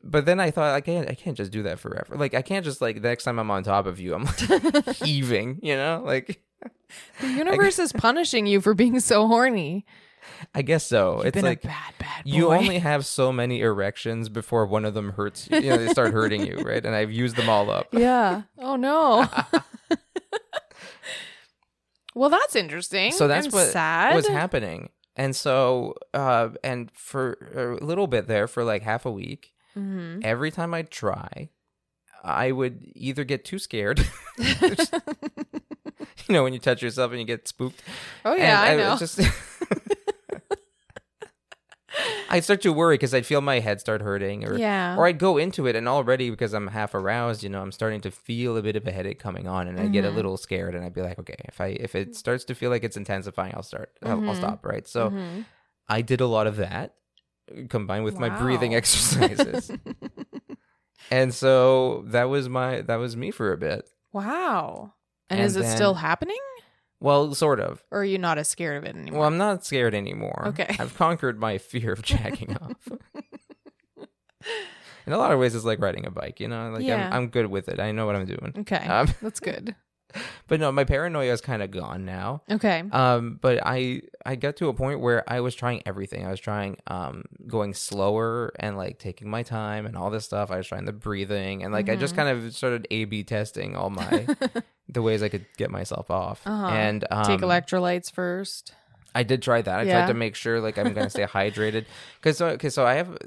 [0.04, 2.16] But then I thought I can't I can't just do that forever.
[2.16, 4.96] Like I can't just like the next time I'm on top of you, I'm like
[4.98, 6.02] heaving, you know?
[6.06, 6.42] Like
[7.20, 9.86] the universe is punishing you for being so horny.
[10.54, 11.18] I guess so.
[11.18, 12.32] You've it's like bad, bad boy.
[12.32, 15.60] you only have so many erections before one of them hurts you.
[15.60, 16.86] You know, they start hurting you, right?
[16.86, 17.88] And I've used them all up.
[17.92, 18.44] yeah.
[18.58, 19.28] Oh no.
[22.16, 23.12] well, that's interesting.
[23.14, 24.16] So that's and what sad.
[24.16, 24.90] was happening.
[25.16, 30.24] And so uh and for a little bit there for like half a week, Mhm.
[30.24, 31.50] every time I try,
[32.24, 34.00] I would either get too scared.
[34.38, 34.48] you
[36.30, 37.84] know, when you touch yourself and you get spooked.
[38.26, 38.96] Oh yeah, I And know.
[38.98, 39.20] Just
[42.30, 44.96] I'd start to worry because I'd feel my head start hurting, or Yeah.
[44.98, 48.02] or I'd go into it and already because I'm half aroused, you know, I'm starting
[48.02, 50.16] to feel a bit of a headache coming on, and I get a Mhm.
[50.16, 52.84] little scared, and I'd be like, okay, if I if it starts to feel like
[52.84, 54.36] it's intensifying, I'll start, I'll, I'll Mhm.
[54.36, 54.86] stop, right?
[54.88, 55.46] So Mhm.
[55.88, 56.96] I did a lot of that
[57.70, 59.72] combined with my breathing exercises.
[61.12, 63.90] and so that was my that was me for a bit.
[64.14, 64.94] wow.
[65.30, 66.38] And, And is it still happening?
[67.02, 67.84] Well, sort of.
[67.92, 69.20] Or are you not as scared of it anymore?
[69.20, 70.46] Well, I'm not scared anymore.
[70.48, 70.74] Okay.
[70.80, 72.88] I've conquered my fear of jacking off.
[75.06, 76.40] In a lot of ways, it's like riding a bike.
[76.40, 77.08] You know, like Yeah.
[77.08, 77.80] I'm, I'm good with it.
[77.80, 78.54] I know what I'm doing.
[78.60, 78.86] okay.
[78.88, 79.76] Um, that's good.
[80.48, 82.42] but no, my paranoia is kind of gone now.
[82.50, 82.84] Okay.
[82.92, 86.26] Um, but I I got to a point where I was trying everything.
[86.26, 90.50] I was trying um going slower and like taking my time and all this stuff.
[90.52, 92.18] I was trying the breathing and like I just Mhm.
[92.18, 94.28] kind of started A B testing all my
[94.90, 96.42] the ways I could get myself off.
[96.46, 96.68] Uh-huh.
[96.68, 98.74] And um, Take electrolytes first.
[99.16, 99.80] I did try that.
[99.80, 100.00] I Yeah.
[100.00, 101.86] tried to make sure like I'm gonna stay hydrated
[102.22, 103.18] because so, okay, so I have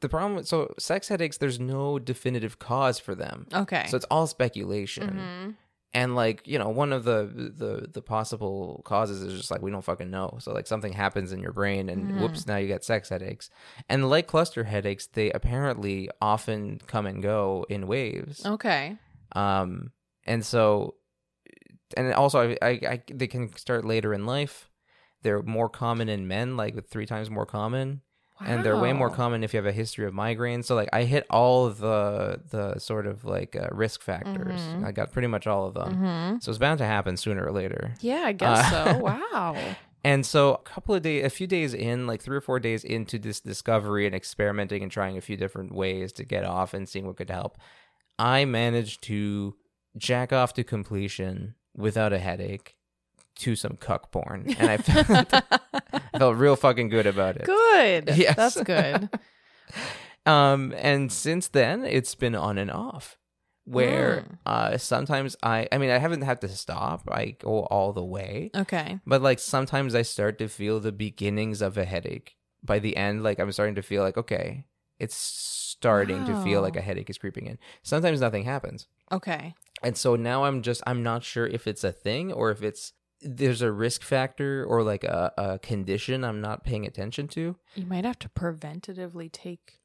[0.00, 0.36] the problem.
[0.36, 3.84] With, so sex headaches, there's no definitive cause for them, Okay.
[3.88, 5.10] so it's all speculation.
[5.18, 5.54] Mhm.
[5.94, 9.70] And like you know, one of the the the possible causes is just like we
[9.70, 10.36] don't fucking know.
[10.40, 12.20] So like something happens in your brain, and Mhm.
[12.20, 13.48] whoops, now you get sex headaches.
[13.88, 18.44] And like cluster headaches, they apparently often come and go in waves.
[18.44, 18.96] Okay.
[19.32, 19.92] Um,
[20.26, 20.96] and so,
[21.96, 24.68] and also, I, I, I, they can start later in life.
[25.22, 28.02] They're more common in men, like three times more common,
[28.44, 30.64] and they're way more common if you have a history of migraines.
[30.66, 34.60] So, like, I hit all the the sort of like uh, risk factors.
[34.60, 34.84] Mhm.
[34.84, 35.94] I got pretty much all of them.
[36.02, 36.42] Mhm.
[36.42, 37.94] So it's bound to happen sooner or later.
[38.00, 38.98] Yeah, I guess Uh, so.
[39.02, 39.56] Wow.
[40.04, 42.84] And so a couple of days, a few days in, like three or four days
[42.84, 46.88] into this discovery and experimenting and trying a few different ways to get off and
[46.88, 47.58] seeing what could help,
[48.18, 49.56] I managed to
[49.96, 52.76] jack off to completion without a headache
[53.38, 54.54] to some cuck porn.
[54.58, 55.32] And I felt,
[55.92, 57.44] I felt real fucking good about it.
[57.46, 58.10] Good.
[58.16, 58.36] Yes.
[58.36, 59.08] That's good.
[60.26, 63.16] Um, and since then, it's been on and off.
[63.64, 64.38] Where Mm.
[64.46, 67.08] uh, sometimes I, I mean, I haven't had to stop.
[67.10, 68.98] I go all the way, Okay.
[69.06, 72.36] but like sometimes I start to feel the beginnings of a headache.
[72.62, 74.64] By the end, like I'm starting to feel like okay,
[74.98, 77.58] it's starting to feel like a headache is creeping in.
[77.82, 79.54] Sometimes nothing happens, Okay.
[79.82, 82.94] and so now I'm just I'm not sure if it's a thing or if it's
[83.20, 87.56] there's a risk factor or like a, a condition I'm not paying attention to.
[87.74, 89.80] You might have to preventatively take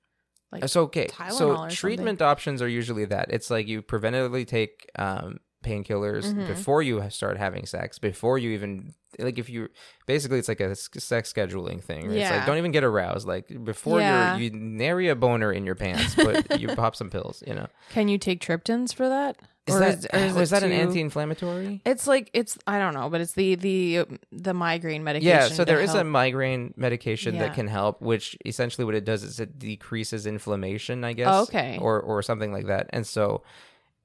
[0.51, 1.07] like It's okay.
[1.07, 1.31] Tylenol
[1.71, 3.27] so treatment options are usually that.
[3.31, 6.45] It's like you preventatively take um, painkillers Mhm.
[6.47, 9.69] before you start having sex, before you even like if you
[10.07, 12.07] basically it's like a sex scheduling thing.
[12.07, 12.17] Right?
[12.17, 12.45] It's like Yeah.
[12.45, 13.27] don't even get aroused.
[13.27, 14.35] Like before Yeah.
[14.35, 17.41] you're you nary a boner in your pants, but you pop some pills.
[17.47, 19.37] You know, Can you take triptans for that?
[19.65, 21.81] Is Or that is- or is was that an anti-inflammatory?
[21.85, 25.29] It's like it's I don't know, but it's the the the migraine medication.
[25.29, 27.43] Yeah, so there is a migraine medication Yeah.
[27.47, 31.27] that can help, which essentially what it does is it decreases inflammation, I guess.
[31.29, 31.77] Oh, okay.
[31.81, 32.87] Or or something like that.
[32.91, 33.43] And so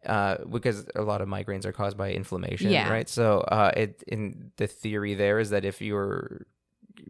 [0.07, 2.89] uh because a lot of migraines are caused by inflammation, Yeah.
[2.89, 3.09] right?
[3.09, 6.47] So uh it in the theory there is that if you're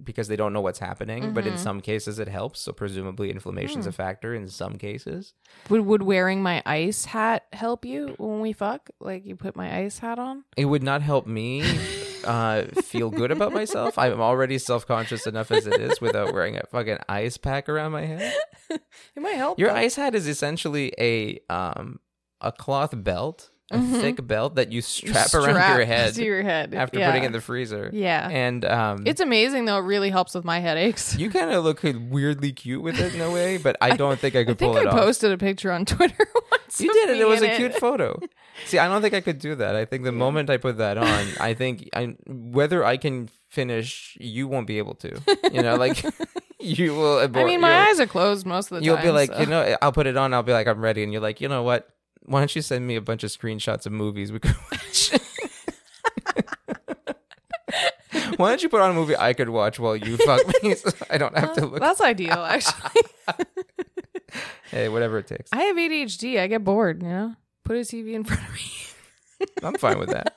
[0.05, 1.59] because they don't know what's happening, but in Mhm.
[1.59, 2.61] some cases it helps.
[2.61, 3.91] So presumably inflammation's Hmm.
[3.91, 5.35] a factor in some cases.
[5.69, 8.91] would would wearing my ice hat help you when we fuck?
[9.01, 10.45] Like you put my ice hat on?
[10.57, 11.63] It would not help me
[12.25, 13.97] uh feel good about myself.
[14.05, 18.05] I'm already self-conscious enough as it is without wearing a fucking ice pack around my
[18.07, 18.35] head.
[19.17, 19.59] It might help.
[19.59, 19.77] Your though.
[19.77, 22.01] ice hat is essentially a um
[22.41, 24.01] a cloth belt, a Mhm.
[24.01, 27.09] thick belt that you You strap, around your head to your head after yeah.
[27.11, 27.91] putting it in the freezer.
[27.93, 28.27] Yeah.
[28.31, 29.77] And um It's amazing though.
[29.79, 31.17] It really helps with my headaches.
[31.19, 34.35] you kind of look weirdly cute with it in a way, but I don't think
[34.37, 34.95] I I could think pull I it off.
[34.99, 36.81] posted a picture on Twitter once.
[36.81, 37.19] You did it.
[37.21, 38.19] It was a cute photo.
[38.67, 39.77] See, I don't think I could do that.
[39.77, 44.17] I think the moment I put that on, I think I whether I can finish,
[44.21, 45.11] you won't be able to.
[45.53, 46.03] You know, like
[46.59, 47.19] you will.
[47.19, 48.85] I abort- mean, my you'll- eyes are closed most of the time.
[48.87, 50.35] You'll be like, so- you know, I'll put it on.
[50.35, 51.89] I'll be like, I'm ready, and you're like, you know what?
[52.25, 55.13] Why don't you send me a bunch of screenshots of movies we could watch?
[58.37, 60.91] Why don't you put on a movie I could watch while you fuck me, so
[61.11, 61.81] I don't have to look?
[61.81, 63.01] That's ideal, actually.
[64.71, 65.51] Hey, whatever it takes.
[65.53, 66.39] I have ADHD.
[66.39, 67.03] I get bored.
[67.03, 69.47] You know, put a TV in front of me.
[69.63, 70.37] I'm fine with that.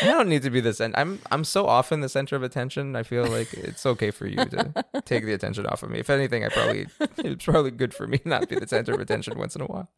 [0.00, 0.98] I don't need to be the center.
[0.98, 2.96] I'm I'm so often the center of attention.
[2.96, 5.98] I feel like it's okay for you to take the attention off of me.
[5.98, 6.86] If anything, I probably
[7.18, 9.90] it's probably good for me not be the center of attention once in a while.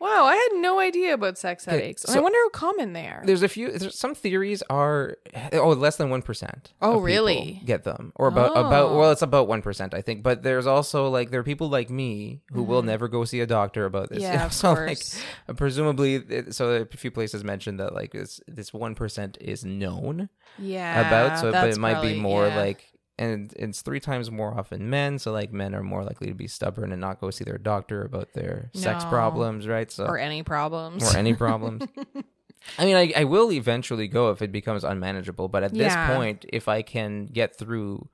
[0.00, 2.02] wow, I had no idea about sex Okay, headaches.
[2.02, 3.22] so- I wonder how common they are.
[3.24, 3.70] There's a few.
[3.76, 5.16] There's, some theories are
[5.52, 6.72] oh less than one percent.
[6.82, 7.60] Oh, really?
[7.64, 8.98] Get them or about about Oh.
[8.98, 10.22] well it's about one percent I think.
[10.22, 12.86] But there's also like there are people like me who will Mhm.
[12.86, 14.22] never go see a doctor about this.
[14.22, 15.22] yeah, of so like course.
[15.48, 20.28] uh, presumably so a few places mentioned that like this this one percent is known
[20.58, 22.56] yeah, about so but it might probably- be more yeah.
[22.56, 22.84] like
[23.18, 26.46] and it's three times more often men so like men are more likely to be
[26.46, 30.42] stubborn and not go see their doctor about their sex problems right so or any
[30.42, 31.82] problems or any problems.
[32.78, 35.84] I mean, I, I will eventually go if it becomes unmanageable, but at Yeah.
[36.08, 38.08] this point, if I can get through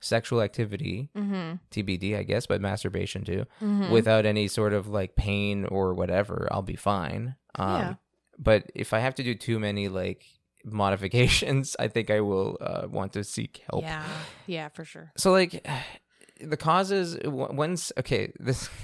[0.00, 1.54] sexual activity, mm-hmm.
[1.70, 3.90] TBD, I guess, but masturbation too, Mm-hmm.
[3.90, 7.36] without any sort of like pain or whatever, I'll be fine.
[7.54, 7.94] Um, Yeah.
[8.38, 10.24] But if I have to do too many like
[10.64, 13.82] modifications, I think I will uh, want to seek help.
[13.84, 14.04] yeah,
[14.46, 15.12] yeah, for sure.
[15.16, 15.66] So like
[16.40, 18.68] the causes w- once okay this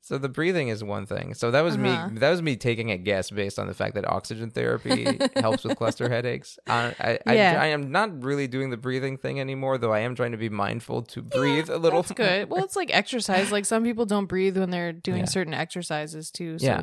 [0.00, 1.34] so the breathing is one thing.
[1.34, 2.08] So that was Uh-huh.
[2.10, 5.64] me that was me taking a guess based on the fact that oxygen therapy helps
[5.64, 6.58] with cluster headaches.
[6.68, 7.58] I I, Yeah.
[7.60, 10.48] I am not really doing the breathing thing anymore though I am trying to be
[10.48, 12.50] mindful to breathe a little That's good.
[12.50, 13.50] Well, it's like exercise.
[13.50, 15.24] Like some people don't breathe when they're doing Yeah.
[15.26, 16.58] certain exercises too.
[16.58, 16.82] So Yeah.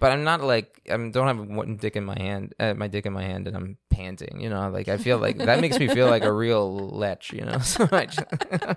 [0.00, 3.04] But I'm not like I don't have one dick in my hand, uh, my dick
[3.04, 4.40] in my hand, and I'm panting.
[4.40, 7.32] You know, like I feel like that makes me feel like a real lech.
[7.32, 8.26] You know, so I, just,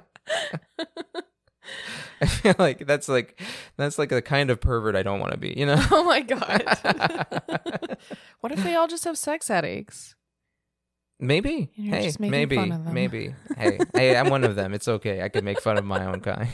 [2.21, 3.39] I feel like that's like
[3.77, 5.53] that's like the kind of pervert I don't want to be.
[5.55, 5.81] You know.
[5.91, 6.65] Oh my god.
[8.39, 10.15] what if they all just have sex headaches?
[11.19, 11.69] Maybe.
[11.75, 12.55] Hey, maybe.
[12.55, 12.93] fun of them.
[12.95, 13.36] Maybe.
[13.55, 14.73] Hey, hey, I'm one of them.
[14.73, 15.21] It's okay.
[15.21, 16.49] I can make fun of my own kind.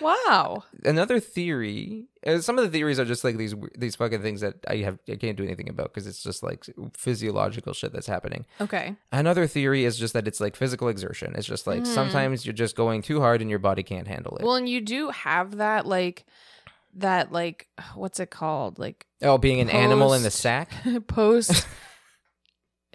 [0.00, 0.64] Wow.
[0.84, 2.06] Another theory.
[2.26, 4.98] Uh, some of the theories are just like these these fucking things that I have
[5.08, 6.64] I can't do anything about because it's just like
[6.96, 8.44] physiological shit that's happening.
[8.60, 8.96] Okay.
[9.12, 11.34] Another theory is just that it's like physical exertion.
[11.36, 11.86] It's just like Mhm.
[11.86, 14.44] sometimes you're just going too hard and your body can't handle it.
[14.44, 16.24] Well, and you do have that like
[16.94, 18.78] that like what's it called?
[18.78, 20.70] Like Oh, being an animal in the sack.
[21.06, 21.66] post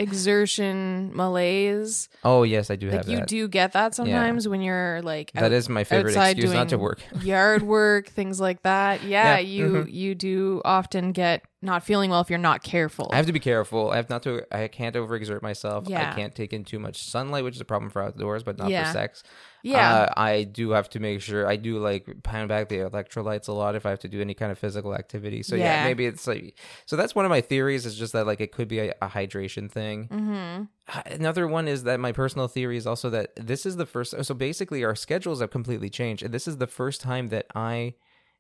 [0.02, 2.10] exertion malaise.
[2.24, 3.28] Oh yes, I do Like have you that.
[3.28, 6.70] do get that sometimes when you're like that out- is my favorite outside excuse not
[6.70, 7.02] to work.
[7.22, 9.04] yard work, things like that.
[9.04, 9.92] Yeah, Yeah, you mhm.
[9.94, 13.10] you do often get not feeling well if you're not careful.
[13.14, 13.92] I have to be careful.
[13.92, 14.44] I have not to.
[14.52, 15.88] I can't overexert myself.
[15.88, 16.12] Yeah.
[16.12, 18.70] I can't take in too much sunlight, which is a problem for outdoors, but not
[18.70, 18.86] Yeah.
[18.88, 19.24] for sex.
[19.64, 19.94] yeah.
[19.94, 23.52] Uh, I do have to make sure I do like pound back the electrolytes a
[23.52, 25.44] lot if I have to do any kind of physical activity.
[25.44, 25.84] So yeah, Yeah.
[25.84, 28.68] maybe it's like so that's one of my theories is just that like it could
[28.68, 30.08] be a, a hydration thing.
[30.08, 30.64] mm-hmm.
[30.94, 34.16] Uh, Another one is that my personal theory is also that this is the first
[34.26, 37.94] so basically our schedules have completely changed and this is the first time that I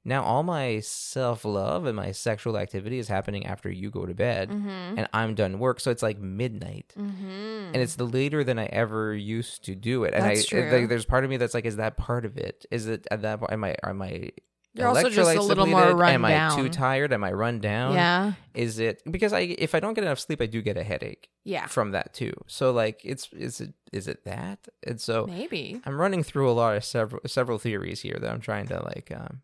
[0.03, 4.49] now all my self-love and my sexual activity is happening after you go to bed
[4.49, 4.97] Mm-hmm.
[4.97, 7.73] and I'm done work so it's like midnight Mm-hmm.
[7.73, 10.13] and it's the later than I ever used to do it.
[10.13, 10.71] And That's I true.
[10.71, 12.65] like, there's part of me that's like, is that part of it?
[12.71, 13.51] Is it at that point?
[13.53, 14.31] Am I are my
[14.73, 15.99] You're also just a little more depleted?
[15.99, 17.13] run Am I too tired?
[17.13, 17.93] Am I run down?
[17.93, 18.33] yeah.
[18.53, 21.29] Is it because I if I don't get enough sleep, I do get a headache
[21.43, 21.67] Yeah.
[21.67, 22.33] from that too.
[22.47, 24.67] So like, it's is it is it that?
[24.85, 25.81] And so Maybe.
[25.85, 29.11] I'm running through a lot of several several theories here that I'm trying to like
[29.15, 29.41] um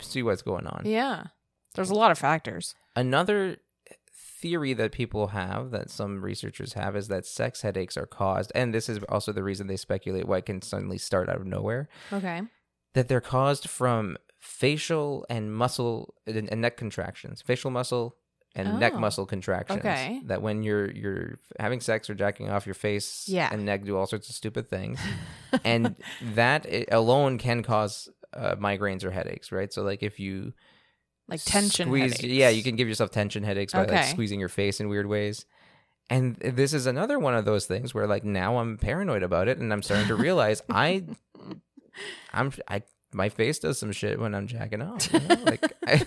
[0.00, 0.82] see what's going on.
[0.84, 1.24] Yeah.
[1.74, 2.74] There's a lot of factors.
[2.94, 3.58] Another
[4.40, 8.72] theory that people have that some researchers have is that sex headaches are caused and
[8.74, 11.88] this is also the reason they speculate why it can suddenly start out of nowhere
[12.12, 12.42] Okay.
[12.92, 18.16] that they're caused from facial and muscle and and neck contractions facial muscle
[18.54, 18.98] and neck Oh.
[19.00, 20.20] muscle contractions Okay.
[20.26, 23.48] that when you're you're having sex or jacking off your face Yeah.
[23.50, 25.00] and neck do all sorts of stupid things
[25.64, 25.96] and
[26.34, 30.52] that alone can cause uh, migraines or headaches right so like if you
[31.28, 32.24] Like tension squeeze headaches.
[32.24, 35.46] yeah you can give yourself tension headaches by like squeezing your face in weird ways
[36.08, 39.58] and this is another one of those things where like now i'm paranoid about it
[39.58, 41.04] and i'm starting to realize i
[42.32, 45.36] i'm i my face does some shit when i'm jacking off you know?
[45.44, 46.04] like I,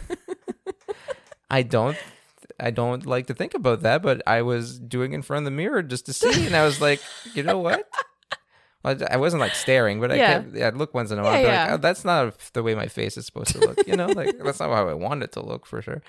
[1.50, 1.98] I don't
[2.60, 5.52] i don't like to think about that but i was doing in front of the
[5.58, 7.02] mirror just to see and i was like
[7.34, 7.88] you know what
[8.86, 10.34] I I wasn't like staring, but I Yeah.
[10.42, 11.34] kept, I'd look once in a while.
[11.42, 11.64] Yeah, yeah.
[11.64, 13.86] like, oh, that's not the way my face is supposed to look.
[13.88, 16.02] You know, like that's not how I want it to look for sure.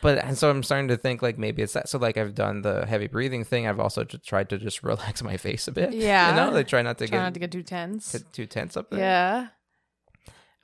[0.00, 1.88] But and so I'm starting to think like maybe it's that.
[1.88, 3.66] So like I've done the heavy breathing thing.
[3.66, 5.92] I've also just tried to just relax my face a bit.
[5.92, 6.30] Yeah.
[6.30, 8.12] you know, like try not to Try get, not to get too tense.
[8.12, 8.98] t- too tense up there.
[9.00, 9.46] Yeah.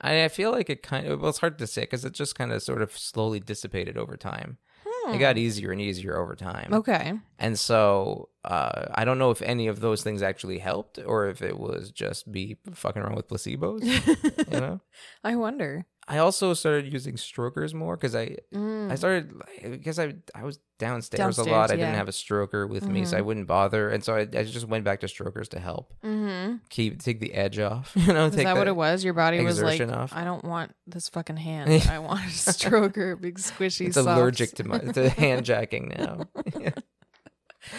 [0.01, 2.33] I, I feel like it kind of well, it's hard to say because it just
[2.35, 4.57] kind of sort of slowly dissipated over time.
[5.07, 6.73] It got easier and easier over time.
[6.73, 7.13] Okay.
[7.37, 11.41] And so uh, I don't know if any of those things actually helped or if
[11.41, 13.83] it was just be fucking around with placebos.
[13.83, 14.81] you know,
[15.23, 15.85] I wonder.
[16.11, 18.91] I also started using strokers more because I Mm.
[18.91, 21.69] I started because I I was downstairs, a Downstairs, lot.
[21.71, 24.43] I didn't have a stroker with me, so I wouldn't bother, and so I, I
[24.43, 26.55] just went back to strokers to help Mm-hmm.
[26.69, 27.91] keep take the edge off.
[27.95, 29.03] You know, Is take that what it was?
[29.03, 30.11] Your body was like, off.
[30.15, 31.69] I don't want this fucking hand.
[31.89, 33.87] I want a stroker, big squishy.
[33.87, 36.25] It's soft- allergic to my to hand jacking now.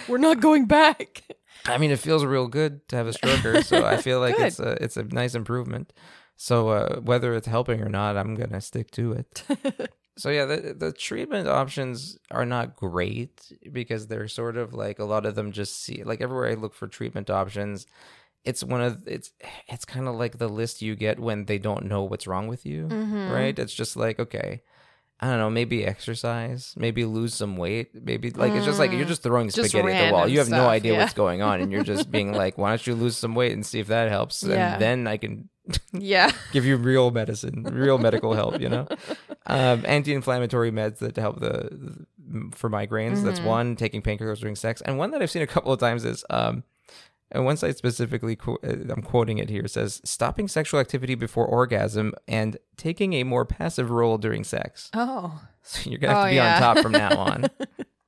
[0.09, 1.23] We're not going back.
[1.67, 4.61] I mean, it feels real good to have a stroker, so I feel like it's
[4.61, 5.93] a it's a nice improvement.
[6.43, 9.43] So uh, whether it's helping or not, I'm gonna stick to it.
[10.17, 15.05] so yeah, the the treatment options are not great because they're sort of like a
[15.05, 17.87] lot of them just see like everywhere I look for treatment options.
[18.43, 19.33] It's one of it's
[19.69, 22.65] it's kind of like the list you get when they don't know what's wrong with
[22.65, 23.31] you, Mhm.
[23.31, 23.59] right?
[23.59, 24.63] It's just like okay,
[25.21, 29.05] I don't know, maybe exercise, maybe lose some weight, maybe like it's just like you're
[29.05, 29.55] just throwing Mm.
[29.57, 30.27] Just spaghetti at the wall.
[30.27, 31.01] You have no idea yeah.
[31.01, 33.67] what's going on, and you're just being like, "Why don't you lose some weight and
[33.67, 34.73] see if that helps?" Yeah.
[34.73, 35.51] And then I can
[35.93, 36.31] Yeah.
[36.53, 38.61] give you real medicine, real medical help.
[38.61, 38.89] You know,
[39.47, 42.07] um, anti-inflammatory meds that help the,
[42.53, 43.23] for migraines.
[43.25, 43.45] That's Mhm.
[43.45, 43.77] one.
[43.77, 46.25] Taking painkillers during sex, and one that I've seen a couple of times is.
[46.31, 46.65] Um,
[47.33, 48.57] and one site specifically, uh,
[48.91, 53.89] I'm quoting it here, says stopping sexual activity before orgasm and taking a more passive
[53.93, 54.91] role during sex.
[54.95, 55.41] Oh.
[55.63, 56.55] So you're gonna have Oh, to be yeah.
[56.57, 57.45] on top from now on.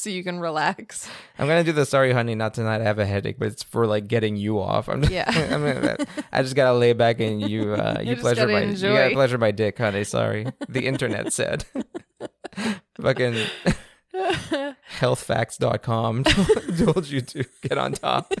[0.00, 1.10] So you can relax.
[1.38, 2.80] I'm gonna do the sorry, honey, not tonight.
[2.80, 4.88] I have a headache, but it's for like getting you off.
[4.88, 5.26] I'm Yeah.
[5.28, 5.96] I'm gonna,
[6.32, 8.88] I just gotta lay back and you, uh, you, pleasure my, enjoy.
[8.88, 10.04] you gotta pleasure my dick, honey.
[10.04, 11.66] Sorry, the internet said.
[12.98, 13.44] Fucking
[14.98, 18.32] healthfacts.com told you to get on top.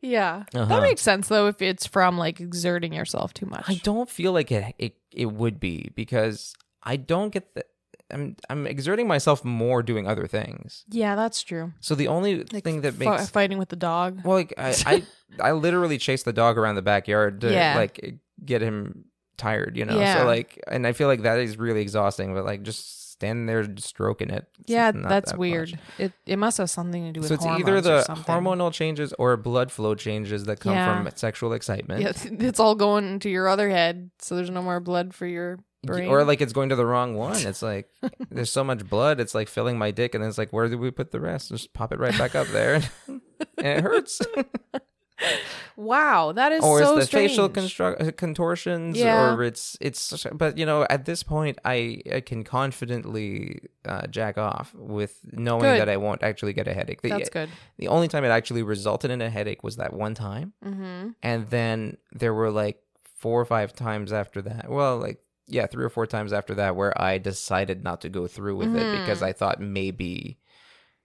[0.00, 0.44] Yeah.
[0.54, 0.64] Uh-huh.
[0.64, 3.64] That makes sense though if it's from like exerting yourself too much.
[3.68, 7.64] I don't feel like it, it it would be because I don't get the.
[8.12, 10.84] I'm I'm exerting myself more doing other things.
[10.90, 11.72] yeah, that's true.
[11.80, 14.20] So the only Like thing that makes fighting with the dog.
[14.24, 15.02] Well, like I, I,
[15.40, 17.76] I literally chase the dog around the backyard to Yeah.
[17.76, 19.04] like get him
[19.36, 19.98] tired, you know.
[19.98, 20.18] Yeah.
[20.18, 22.34] So like, and I feel like that is really exhausting.
[22.34, 24.46] But like, just standing there stroking it.
[24.66, 25.72] Yeah, that's that weird.
[25.72, 25.80] much.
[25.98, 27.28] It it must have something to do with.
[27.28, 31.02] So it's either the hormonal changes or blood flow changes that come Yeah.
[31.04, 32.00] from sexual excitement.
[32.00, 32.12] Yeah,
[32.48, 36.08] it's all going into your other head, so there's no more blood for your brain.
[36.08, 37.36] Or like it's going to the wrong one.
[37.46, 37.88] It's like
[38.30, 40.78] there's so much blood, it's like filling my dick, and then it's like, where do
[40.78, 41.48] we put the rest?
[41.50, 43.20] Just pop it right back up there, and
[43.58, 44.20] it hurts.
[45.76, 47.30] wow, that is or so it's the strange.
[47.32, 49.34] facial constru- contortions, Yeah.
[49.34, 50.26] or it's it's.
[50.32, 55.62] But you know, at this point, I, I can confidently uh, jack off with knowing
[55.62, 55.80] Good.
[55.80, 57.02] that I won't actually get a headache.
[57.02, 57.48] The, That's good.
[57.78, 61.10] the only time it actually resulted in a headache was that one time, Mm-hmm.
[61.22, 62.82] and then there were like
[63.16, 64.70] four or five times after that.
[64.70, 65.20] Well, like
[65.50, 68.74] yeah, three or four times after that where I decided not to go through with
[68.74, 69.00] it Mhm.
[69.00, 70.38] because I thought maybe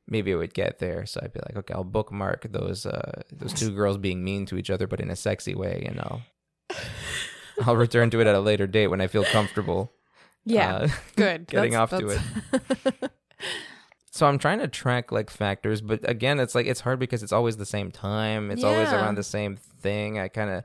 [0.08, 1.06] maybe it would get there.
[1.08, 4.58] So I'd be like, okay, I'll bookmark those uh those two girls being mean to
[4.58, 6.22] each other but in a sexy way, and I'll
[7.66, 9.94] I'll return to it at a later date when I feel comfortable.
[10.46, 11.48] Yeah, uh, good.
[11.48, 13.12] getting That's- off to it.
[14.12, 17.34] So I'm trying to track like factors, but again, it's like it's hard because it's
[17.34, 18.50] always the same time.
[18.50, 20.20] It's always around the same thing.
[20.20, 20.64] I kind of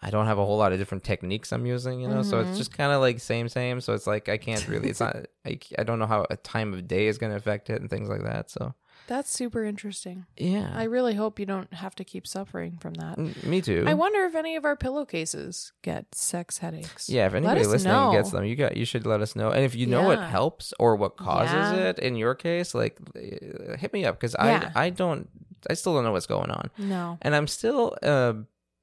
[0.00, 2.22] I don't have a whole lot of different techniques I'm using, you know.
[2.22, 2.48] So Mhm.
[2.48, 3.80] it's just kind of like same same.
[3.80, 4.88] So it's like I can't really.
[4.90, 5.16] It's not.
[5.46, 7.90] I I don't know how a time of day is going to affect it and
[7.90, 8.50] things like that.
[8.50, 8.74] So
[9.08, 10.26] That's super interesting.
[10.36, 13.16] yeah, I really hope you don't have to keep suffering from that.
[13.18, 13.84] Mm, me too.
[13.88, 17.08] I wonder if any of our pillowcases get sex headaches.
[17.08, 18.12] yeah, if anybody listening know.
[18.12, 19.50] gets them, you got you should let us know.
[19.50, 21.88] And if you know what helps or what causes Yeah.
[21.90, 24.70] it in your case, like uh, hit me up because Yeah.
[24.76, 25.28] I I don't
[25.70, 26.70] I still don't know what's going on.
[26.78, 27.18] No.
[27.22, 28.34] and I'm still uh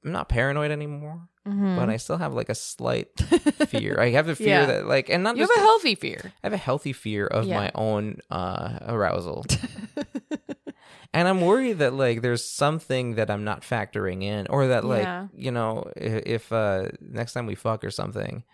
[0.06, 1.76] I'm not paranoid anymore, Mhm.
[1.76, 3.08] but I still have like a slight
[3.68, 3.96] fear.
[4.00, 4.66] I have a fear Yeah.
[4.66, 6.20] that like and not you have a healthy fear.
[6.42, 7.56] I have a healthy fear of Yeah.
[7.58, 9.44] my own uh arousal.
[11.12, 15.02] and I'm worried that like there's something that I'm not factoring in or that like,
[15.04, 15.26] Yeah.
[15.34, 18.44] you know, if, if uh next time we fuck or something,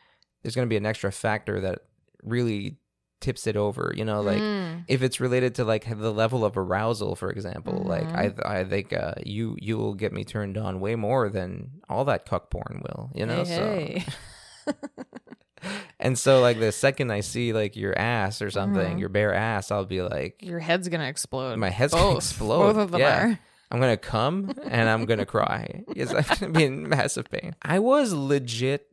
[0.42, 1.80] there's going to be an extra factor that
[2.22, 2.78] really
[3.22, 4.84] tips it over, you know, like Mm.
[4.88, 8.46] if it's related to like the level of arousal for example like Mm-hmm.
[8.46, 12.04] i i think uh you you will get me turned on way more than all
[12.06, 14.04] that cuck porn will you know Hey, hey.
[14.66, 14.72] so
[16.00, 19.00] and so like the second i see like your ass or something Mhm.
[19.00, 21.56] your bare ass i'll be like your head's gonna explode.
[21.58, 23.38] my head's gonna explode Both of them yeah are.
[23.70, 27.78] i'm gonna come and i'm gonna cry yes i'm gonna be in massive pain i
[27.78, 28.86] was legit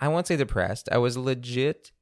[0.00, 1.92] i won't say depressed i was legit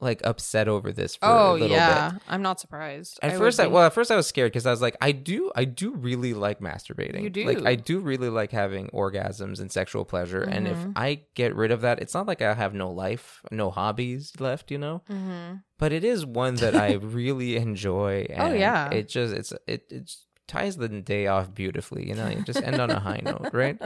[0.00, 3.18] like upset over this for a Oh little bit yeah, I'm not surprised.
[3.22, 5.12] at I first, I, well, at first I was scared because I was like, I
[5.12, 7.22] do, I do really like masturbating.
[7.22, 7.44] You do.
[7.44, 10.42] like, I do really like having orgasms and sexual pleasure.
[10.42, 10.92] And if Mhm.
[10.96, 14.70] I get rid of that, it's not like I have no life, no hobbies left,
[14.70, 15.02] you know.
[15.10, 15.62] Mhm.
[15.78, 18.26] But it is one that I really enjoy.
[18.30, 18.90] And Oh, yeah.
[18.90, 20.10] it just it's it it
[20.50, 22.08] ties the day off beautifully.
[22.08, 23.80] You know, you just end on a high note, right?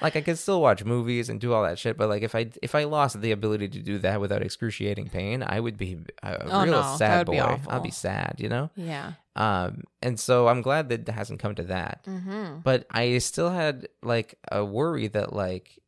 [0.00, 2.50] Like I could still watch movies and do all that shit, but like if I
[2.60, 6.42] if I lost the ability to do that without excruciating pain, I would be a
[6.50, 7.58] Oh, real no, sad boy.
[7.68, 8.70] I'd be sad, you know.
[8.76, 9.12] Yeah.
[9.36, 12.04] Um, and so I'm glad that it hasn't come to that.
[12.06, 12.58] Mm-hmm.
[12.62, 15.78] But I still had like a worry that like,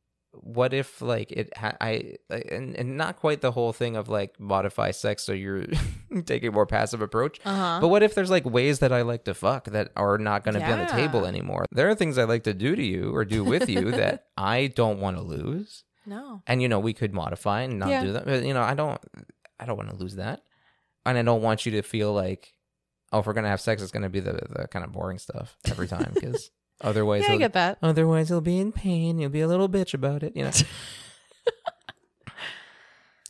[0.40, 4.38] what if like it ha- I and and not quite the whole thing of like
[4.40, 5.64] modify sex so you're
[6.26, 7.40] taking more passive approach.
[7.44, 7.78] Uh huh.
[7.80, 10.54] But what if there's like ways that I like to fuck that are not going
[10.54, 11.66] to be on the table anymore?
[11.72, 14.68] There are things I like to do to you or do with you that I
[14.68, 15.84] don't want to lose.
[16.06, 16.42] no.
[16.46, 18.02] And you know, we could modify and not Yeah.
[18.04, 18.24] do that.
[18.26, 19.00] But you know, I don't
[19.58, 20.42] I don't want to lose that.
[21.06, 22.52] And I don't want you to feel like
[23.12, 24.92] oh, if we're going to have sex it's going to be the the kind of
[24.92, 26.50] boring stuff every time cuz
[26.84, 27.78] otherwise Yeah, I get that.
[27.82, 30.52] otherwise he'll be in pain, you'll be a little bitch about it, you know.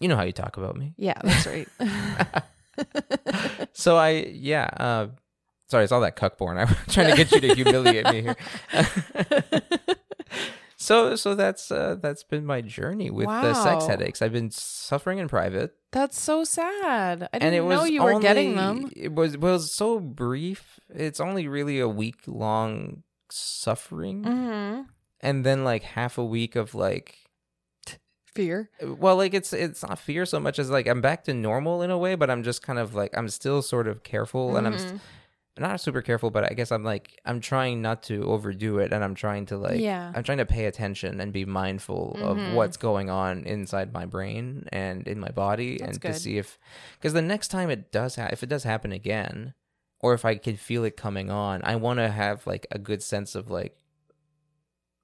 [0.01, 0.95] you know how you talk about me.
[0.97, 1.69] Yeah, that's right.
[3.73, 5.07] So I yeah, uh
[5.69, 6.59] sorry, it's all that cuck porn.
[6.59, 8.37] I'm trying to get you to humiliate me here.
[10.77, 14.23] so so that's uh that's been my journey with the sex headaches.
[14.23, 15.75] I've been suffering in private.
[15.93, 17.29] That's so sad.
[17.33, 18.91] I didn't and it was know you were getting them.
[18.97, 20.79] It was well, it was so brief.
[20.89, 23.03] It's only really a week long
[23.35, 24.83] suffering, Mm-hmm.
[25.21, 27.17] and then like half a week of like
[28.35, 28.69] Fear.
[28.83, 31.93] well like it's it's not fear so much as like i'm back to normal in
[31.93, 34.77] a way but i'm just kind of like i'm still sort of careful and i'm
[34.77, 35.01] st- Mhm.
[35.61, 39.05] not super careful but i guess i'm like i'm trying not to overdo it and
[39.05, 40.11] i'm trying to like Yeah.
[40.17, 42.23] i'm trying to pay attention and be mindful Mhm.
[42.49, 46.37] of what's going on inside my brain and in my body That's and to see
[46.37, 46.59] if
[46.99, 49.55] because the next time it does ha- if it does happen again
[50.05, 53.03] or if i can feel it coming on i want to have like a good
[53.03, 53.75] sense of like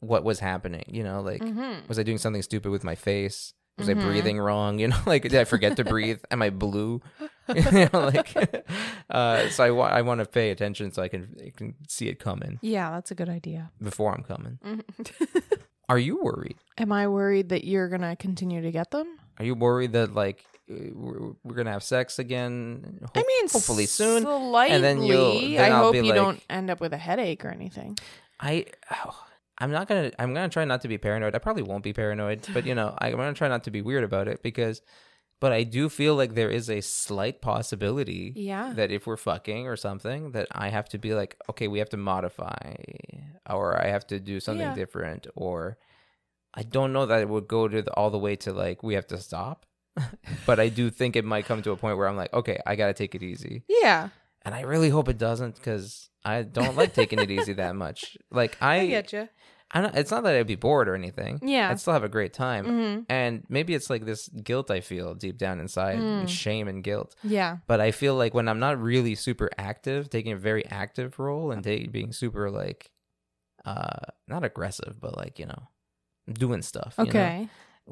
[0.00, 1.88] what was happening you know like Mhm.
[1.88, 3.52] was I doing something stupid with my face?
[3.78, 4.00] Was I Mhm.
[4.06, 4.78] breathing wrong?
[4.82, 6.20] You know, like did I forget to breathe?
[6.30, 7.00] Am I blue?
[7.54, 8.28] you know, like,
[9.10, 12.08] uh, so I want I want to pay attention so I can I can see
[12.08, 13.70] it coming Yeah, that's a good idea.
[13.82, 14.58] before I'm coming.
[14.64, 14.82] Mhm.
[15.88, 16.56] Are you worried?
[16.78, 19.08] Am I worried that you're gonna continue to get them?
[19.38, 20.44] Are you worried that like
[20.94, 23.00] we're, we're gonna have sex again.
[23.14, 24.22] I mean, hopefully soon.
[24.22, 24.76] Slightly.
[24.76, 27.44] and then you'll- then I I'll hope you like- don't end up with a headache
[27.44, 27.98] or anything.
[28.38, 28.66] I
[29.04, 29.24] oh,
[29.58, 31.34] I'm not gonna I'm gonna try not to be paranoid.
[31.34, 34.04] I probably won't be paranoid, but you know I'm gonna try not to be weird
[34.04, 34.80] about it because.
[35.40, 38.74] But I do feel like there is a slight possibility Yeah.
[38.74, 41.88] that if we're fucking or something, that I have to be like, okay, we have
[41.90, 42.74] to modify,
[43.48, 44.74] or I have to do something Yeah.
[44.74, 45.78] different, or
[46.52, 48.92] I don't know that it would go to the, all the way to like we
[48.96, 49.64] have to stop.
[50.46, 52.76] but I do think it might come to a point where I'm like, okay, I
[52.76, 54.08] gotta take it easy, Yeah.
[54.42, 58.16] and I really hope it doesn't because I don't like taking it easy that much.
[58.30, 59.28] Like I, I get you.
[59.72, 61.38] I'm not, it's not that I'd be bored or anything.
[61.42, 61.70] Yeah.
[61.70, 62.64] I'd still have a great time.
[62.66, 66.28] hmm And maybe it's like this guilt I feel deep down inside, Mm.
[66.28, 67.14] shame and guilt.
[67.22, 67.58] Yeah.
[67.68, 71.52] But I feel like when I'm not really super active, taking a very active role
[71.52, 72.90] and ta- being super like,
[73.64, 75.68] uh, not aggressive, but like you know,
[76.32, 76.94] doing stuff.
[76.98, 77.10] you know?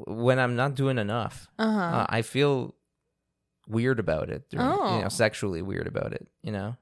[0.07, 1.79] When I'm not doing enough, Uh-huh.
[1.79, 2.75] uh, I feel
[3.67, 4.43] weird about it.
[4.51, 5.01] You Oh.
[5.01, 6.27] know, sexually weird about it.
[6.41, 6.77] You know.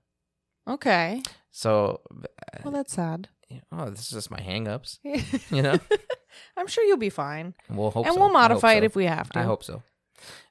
[0.67, 1.21] okay.
[1.51, 2.01] So,
[2.63, 3.29] Well, that's sad.
[3.71, 4.99] oh, this is just my hangups.
[5.55, 5.79] You know.
[6.55, 7.55] I'm sure you'll be fine.
[7.69, 8.09] We'll hope so.
[8.09, 8.19] and so.
[8.21, 8.85] we'll modify it so.
[8.85, 9.39] if we have to.
[9.39, 9.81] I hope so.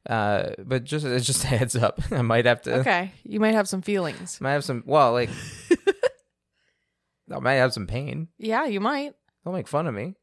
[0.08, 2.00] Uh, but just it's just a heads up.
[2.10, 2.74] I might have to.
[2.80, 3.12] Okay.
[3.24, 4.40] You might have some feelings.
[4.40, 4.82] Might have some.
[4.86, 5.30] Well, like
[7.32, 8.28] I might have some pain.
[8.38, 9.14] Yeah, you might.
[9.44, 10.14] Don't make fun of me.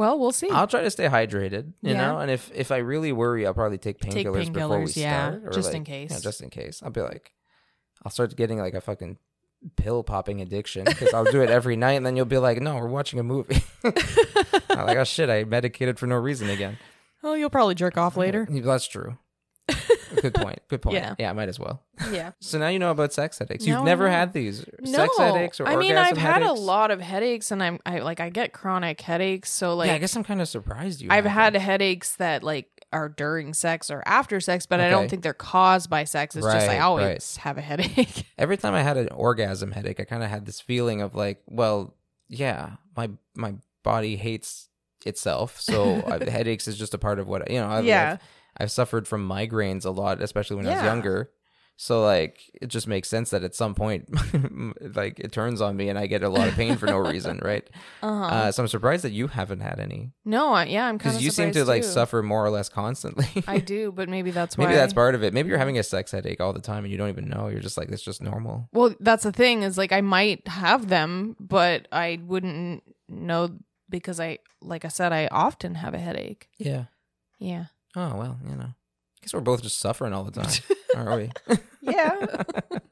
[0.00, 0.48] Well, we'll see.
[0.48, 1.74] I'll try to stay hydrated.
[1.82, 2.00] You Yeah.
[2.06, 4.96] know, and if if I really worry, I'll probably take Take painkillers before we painkillers,
[4.96, 5.42] yeah, start.
[5.44, 6.10] or, just in like, case.
[6.10, 6.80] yeah, just in case.
[6.82, 7.32] I'll be like,
[8.02, 9.18] I'll start getting like a fucking
[9.76, 12.76] pill popping addiction because I'll do it every night, and then you'll be like, no,
[12.76, 13.62] we're watching a movie.
[13.84, 16.78] I'm like, oh shit, I medicated for no reason again.
[17.22, 18.48] oh, you'll probably jerk off later.
[18.50, 19.18] That's true.
[20.20, 20.60] Good point.
[20.68, 20.94] Good point.
[20.96, 21.14] Yeah.
[21.18, 21.82] yeah, I might as well.
[22.10, 22.32] yeah.
[22.40, 23.66] So now you know about sex headaches.
[23.66, 26.46] You've I never had these No, sex headaches or I mean, orgasm I've had a
[26.46, 26.60] headaches?
[26.60, 29.50] lot of headaches, and I'm I like I get chronic headaches.
[29.50, 31.08] So like, yeah, I guess I'm kind of surprised you.
[31.10, 31.60] I've haven't.
[31.60, 34.90] had headaches that like are during sex or after sex, but I Okay.
[34.90, 36.34] don't think they're caused by sex.
[36.34, 37.36] It's just I Right, always right.
[37.44, 38.24] have a headache.
[38.38, 41.40] Every time I had an orgasm headache, I kind of had this feeling of like,
[41.46, 41.94] well,
[42.28, 43.54] yeah, my my
[43.84, 44.68] body hates
[45.06, 47.68] itself, so uh, headaches is just a part of what you know.
[47.68, 48.16] I've, yeah.
[48.56, 51.30] I've, suffered from migraines a lot, especially when I was younger.
[51.82, 54.06] So like, it just makes sense that at some point,
[54.94, 57.40] like it turns on me and I get a lot of pain for no reason,
[57.42, 57.66] right?
[58.02, 58.22] Uh-huh.
[58.22, 61.24] Uh, so I'm surprised that you haven't had any no, I, yeah, I'm kind because
[61.24, 63.28] you seem to like suffer more or less constantly.
[63.46, 64.66] I do, but maybe that's why.
[64.66, 65.32] Maybe that's part of it.
[65.32, 67.48] Maybe you're having a sex headache all the time and you don't even know.
[67.48, 68.68] You're just like, it's just normal.
[68.74, 73.56] Well, that's the thing is like I might have them, but I wouldn't know
[73.88, 76.50] because I, like I said, I often have a headache.
[76.58, 76.84] Yeah.
[77.38, 77.64] Yeah.
[77.96, 78.64] Oh, well, you know.
[78.64, 80.50] I guess we're both just suffering all the time,
[80.96, 81.58] aren't we?
[81.82, 82.42] Yeah.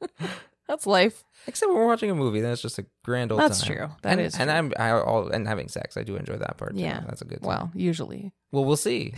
[0.69, 1.25] that's life.
[1.47, 3.49] Except when we're watching a movie, then it's just a grand old time.
[3.49, 3.77] That's time.
[3.77, 3.89] true.
[4.03, 4.59] That and, is And true.
[4.59, 5.97] I'm I all and having sex.
[5.97, 6.75] I do enjoy that part.
[6.75, 6.83] too.
[6.83, 7.03] Yeah.
[7.07, 7.49] That's a good time.
[7.49, 8.33] Well, usually.
[8.53, 9.15] Well, we'll see.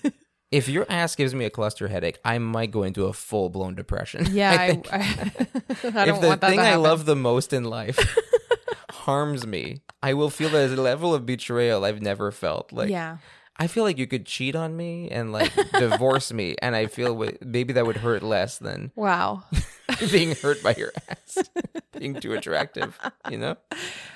[0.52, 3.74] if your ass gives me a cluster headache, I might go into a full blown
[3.74, 4.28] depression.
[4.30, 7.16] Yeah, I, think I, I, if don't the want that thing to I love the
[7.16, 7.98] most in life
[9.02, 12.72] harms me, I will feel a level of betrayal I've never felt.
[12.72, 13.18] Like yeah.
[13.56, 17.08] I feel like you could cheat on me and like divorce me, and I feel
[17.14, 19.44] wi- maybe that would hurt less than Wow.
[20.10, 21.38] being hurt by your ass
[21.96, 22.98] being too attractive.
[23.30, 23.56] You know,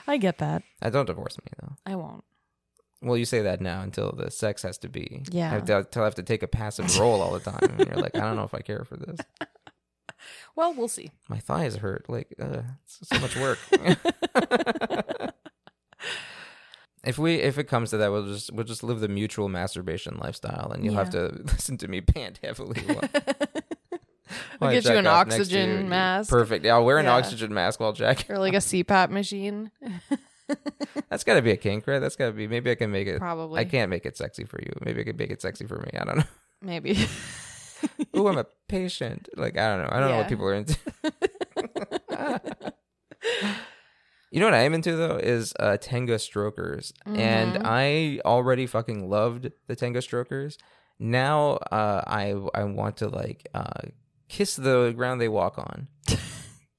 [0.09, 0.63] I get that.
[0.83, 1.77] I don't divorce me though.
[1.85, 2.25] I won't.
[3.03, 5.23] Well, you say that now until the sex has to be.
[5.31, 5.51] Yeah.
[5.51, 7.87] I have to, until I have to take a passive role all the time, and
[7.87, 9.19] you're like, I don't know if I care for this.
[10.57, 11.11] Well, we'll see.
[11.29, 12.07] My thighs hurt.
[12.09, 13.59] Like, uh, it's so much work.
[17.07, 20.19] if we if it comes to that, we'll just we'll just live the mutual masturbation
[20.19, 22.81] lifestyle, and you'll have to listen to me pant heavily.
[22.83, 23.01] while-
[24.59, 25.85] while I'll get you an off next to oxygen you.
[25.87, 26.31] mask.
[26.31, 26.65] Perfect.
[26.65, 27.15] Yeah, I'll wear an Yeah.
[27.15, 28.35] oxygen mask while jacking.
[28.35, 29.71] Or like a CPAP machine.
[31.11, 31.99] That's got to be a kink, right?
[31.99, 32.47] That's got to be.
[32.47, 33.19] Maybe I can make it.
[33.19, 33.61] Probably.
[33.61, 34.73] I can't make it sexy for you.
[34.85, 35.91] Maybe I can make it sexy for me.
[35.99, 36.25] I don't know.
[36.63, 37.07] Maybe.
[38.17, 39.29] Ooh, I'm a patient.
[39.37, 39.89] Like I don't know.
[39.93, 40.79] I don't know what people are into.
[44.37, 47.63] You know what I am into though is uh, Tenga strokers, and Mhm.
[47.65, 50.59] I already fucking loved the Tenga strokers.
[50.99, 53.89] Now uh, I I want to like uh,
[54.29, 55.89] kiss the ground they walk on.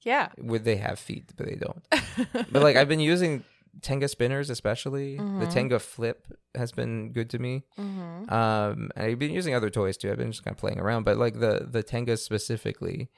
[0.03, 0.29] yeah.
[0.37, 1.33] Would they have feet?
[1.35, 1.83] But they don't.
[2.51, 3.43] But like I've been using
[3.81, 5.49] Tenga spinners, especially the Mhm.
[5.49, 7.63] Tenga flip has been good to me.
[7.75, 10.11] hmm Um, and I've been using other toys too.
[10.11, 13.09] I've been just kind of playing around, but like the the Tengas specifically,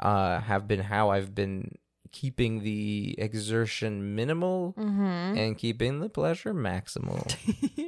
[0.00, 1.78] uh, have been how I've been
[2.14, 7.34] keeping the exertion minimal hmm and keeping the pleasure maximal.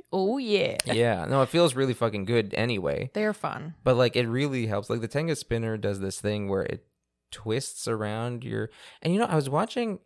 [0.12, 0.76] oh yeah.
[0.84, 3.08] yeah, no, it feels really fucking good anyway.
[3.14, 3.74] They're fun.
[3.84, 4.90] But like it really helps.
[4.90, 6.84] Like the Tenga spinner does this thing where it
[7.30, 8.70] twists around your.
[9.00, 10.00] And you know, I was watching.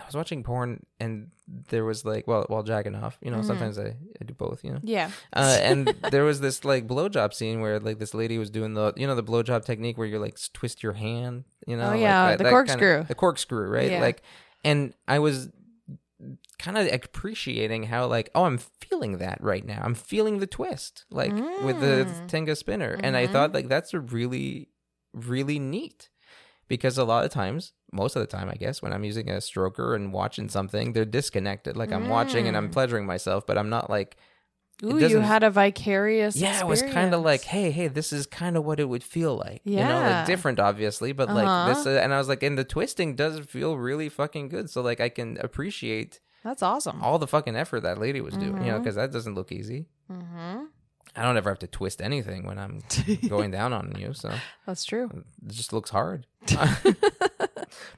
[0.00, 1.30] I was watching porn and
[1.68, 3.44] there was like, well, while jacking off, you know, Mhm.
[3.46, 4.80] sometimes I, I do both, you know.
[4.82, 5.10] Yeah.
[5.32, 8.92] Uh, and there was this like blowjob scene where like this lady was doing the,
[8.96, 11.86] you know, the blowjob technique where you like twist your hand, you know.
[11.86, 13.04] Oh, like yeah, that- the that kinda- corkscrew.
[13.04, 13.90] the corkscrew, right?
[13.90, 14.00] Yeah.
[14.00, 14.22] Like,
[14.64, 15.50] and I was
[16.58, 19.80] kind of appreciating how like, oh, I'm feeling that right now.
[19.82, 21.32] I'm feeling the twist, like
[21.64, 22.28] with the Mm.
[22.28, 23.32] Tenga spinner, and I Mhm.
[23.32, 24.68] thought like that's a really,
[25.14, 26.10] really neat
[26.68, 29.34] because a lot of times most of the time i guess when i'm using a
[29.34, 32.72] stroker and watching something they're disconnected like i'm watching and i'm Mm.
[32.72, 34.16] pleasuring myself but i'm not like
[34.82, 36.36] Ooh, you had a vicarious.
[36.36, 39.04] yeah it was kind of like hey hey this is kind of what it would
[39.04, 40.16] feel like you know Yeah.
[40.18, 41.74] like different obviously but like Uh-huh.
[41.74, 44.80] this uh, and i was like and the twisting does feel really fucking good so
[44.80, 47.02] like i can appreciate that's awesome.
[47.02, 49.86] all the fucking effort that lady was doing you know because that doesn't look easy
[50.10, 50.64] Mm-hmm.
[51.14, 52.80] i don't ever have to twist anything when i'm
[53.28, 54.32] going down on you so
[54.66, 55.10] That's true.
[55.12, 56.26] it just looks hard.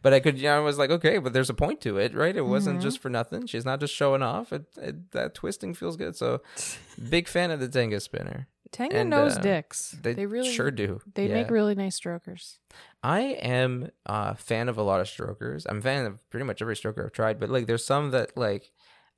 [0.03, 2.15] but I could, you know, I was like, okay, but there's a point to it,
[2.15, 2.37] right?
[2.37, 2.83] It wasn't Mhm.
[2.83, 3.47] just for nothing.
[3.47, 4.53] She's not just showing off.
[4.53, 6.17] It, it, that twisting feels good.
[6.17, 6.43] So,
[7.11, 8.49] big fan of the Tenga spinner.
[8.71, 9.91] Tenga And, knows uh, dicks.
[10.01, 11.01] They, They, really sure do.
[11.15, 11.35] They Yeah.
[11.35, 12.59] make really nice strokers.
[13.03, 15.67] I am a fan of a lot of strokers.
[15.69, 18.35] I'm a fan of pretty much every stroker I've tried, but like, there's some that
[18.37, 18.71] like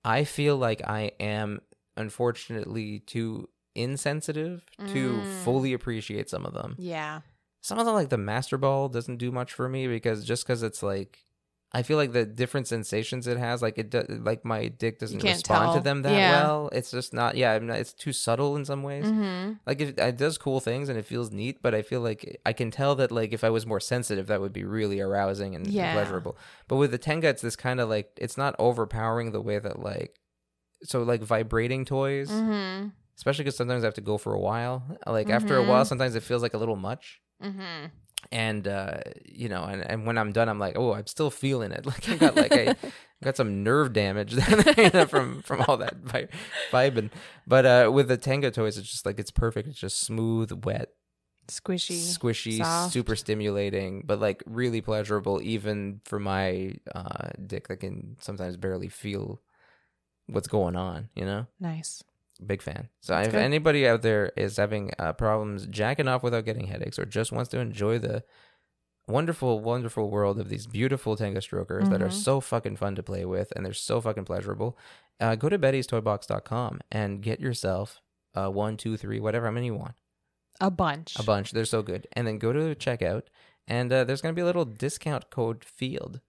[0.04, 1.60] I feel like I am
[1.96, 5.42] unfortunately too insensitive to Mm.
[5.44, 6.76] fully appreciate some of them.
[6.78, 7.20] Yeah.
[7.64, 10.62] Some of the like the master ball doesn't do much for me because just because
[10.62, 11.12] it's like
[11.72, 15.20] I feel like the different sensations it has, like it do, like my dick doesn't
[15.22, 16.30] respond to them that Yeah.
[16.44, 16.68] well.
[16.72, 17.36] It's just not.
[17.36, 19.06] Yeah, I'm not, it's too subtle in some ways.
[19.06, 19.54] Mm-hmm.
[19.66, 22.52] Like it, it does cool things and it feels neat, but I feel like I
[22.52, 25.66] can tell that like if I was more sensitive, that would be really arousing and
[25.66, 25.94] Yeah.
[25.94, 26.36] pleasurable.
[26.68, 29.80] But with the Tenga, it's this kind of like it's not overpowering the way that
[29.80, 30.20] like
[30.84, 32.88] so like vibrating toys, Mm-hmm.
[33.16, 34.84] especially because sometimes I have to go for a while.
[35.08, 35.88] Like after a while, Mhm.
[35.88, 37.86] sometimes it feels like a little much Mm-hmm.
[38.32, 41.72] and uh you know and, and when i'm done i'm like oh i'm still feeling
[41.72, 42.74] it like i got like i
[43.22, 44.34] got some nerve damage
[44.78, 46.28] you know, from from all that vi-
[46.72, 47.10] vibing
[47.46, 50.88] but uh with the Tenga toys it's just like it's perfect it's just smooth wet
[51.48, 52.16] Squishy.
[52.18, 52.94] squishy soft.
[52.94, 58.88] super stimulating but like really pleasurable even for my uh dick that can sometimes barely
[58.88, 59.42] feel
[60.26, 62.02] what's going on you know nice.
[62.44, 62.88] Big fan.
[63.00, 63.42] So That's if good.
[63.42, 67.48] anybody out there is having uh, problems jacking off without getting headaches, or just wants
[67.50, 68.24] to enjoy the
[69.06, 72.12] wonderful, wonderful world of these beautiful Tenga strokers that are Mhm.
[72.12, 74.78] so fucking fun to play with and they're so fucking pleasurable,
[75.20, 78.00] uh, go to bettystoybox.com and get yourself
[78.34, 79.94] uh, one, two, three, whatever, how many you want,
[80.60, 81.16] A bunch.
[81.18, 81.52] a bunch.
[81.52, 83.22] They're so good, and then go to checkout,
[83.68, 86.20] and uh, there's gonna be a little discount code field.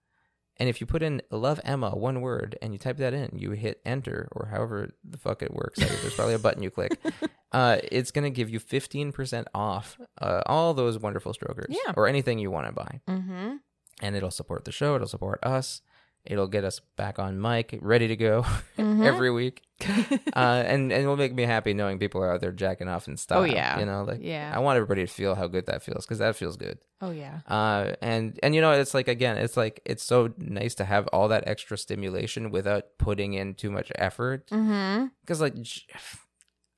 [0.58, 3.52] And if you put in love Emma, one word, and you type that in, you
[3.52, 5.80] hit enter or however the fuck it works.
[5.80, 6.98] There's probably a button you click.
[7.52, 11.94] Uh, it's going to give you 15% off uh, all those wonderful strokers Yeah.
[11.96, 13.00] or anything you want to buy.
[13.08, 13.56] Mm-hmm.
[14.02, 14.96] And it'll support the show.
[14.96, 15.82] It'll support us.
[16.26, 18.44] It'll get us back on mic, ready to go
[18.78, 19.06] Mhm.
[19.06, 19.62] every week.
[20.36, 23.20] Uh, and, and it'll make me happy knowing people are out there jacking off and
[23.20, 23.38] stuff.
[23.40, 23.78] Oh, yeah.
[23.80, 24.52] You know, like, Yeah.
[24.54, 26.78] I want everybody to feel how good that feels because that feels good.
[27.02, 27.40] oh yeah.
[27.48, 31.08] Uh, and and you know, it's like again, it's like it's so nice to have
[31.08, 34.48] all that extra stimulation without putting in too much effort.
[34.48, 35.08] Mm-hmm.
[35.22, 35.84] Because like, j-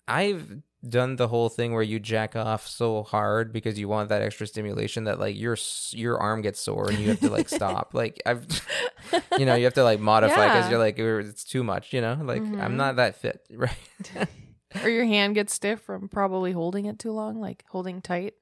[0.08, 4.22] I've done the whole thing where you jack off so hard because you want that
[4.22, 5.58] extra stimulation that like your
[5.92, 7.94] your arm gets sore and you have to like stop.
[7.94, 8.46] Like I've,
[9.38, 10.70] you know, you have to like modify because Yeah.
[10.72, 11.94] you're like "Er, it's too much.
[11.94, 12.62] You know, like Mhm.
[12.62, 13.72] I'm not that fit, right?
[14.84, 18.34] or your hand gets stiff from probably holding it too long, like holding tight.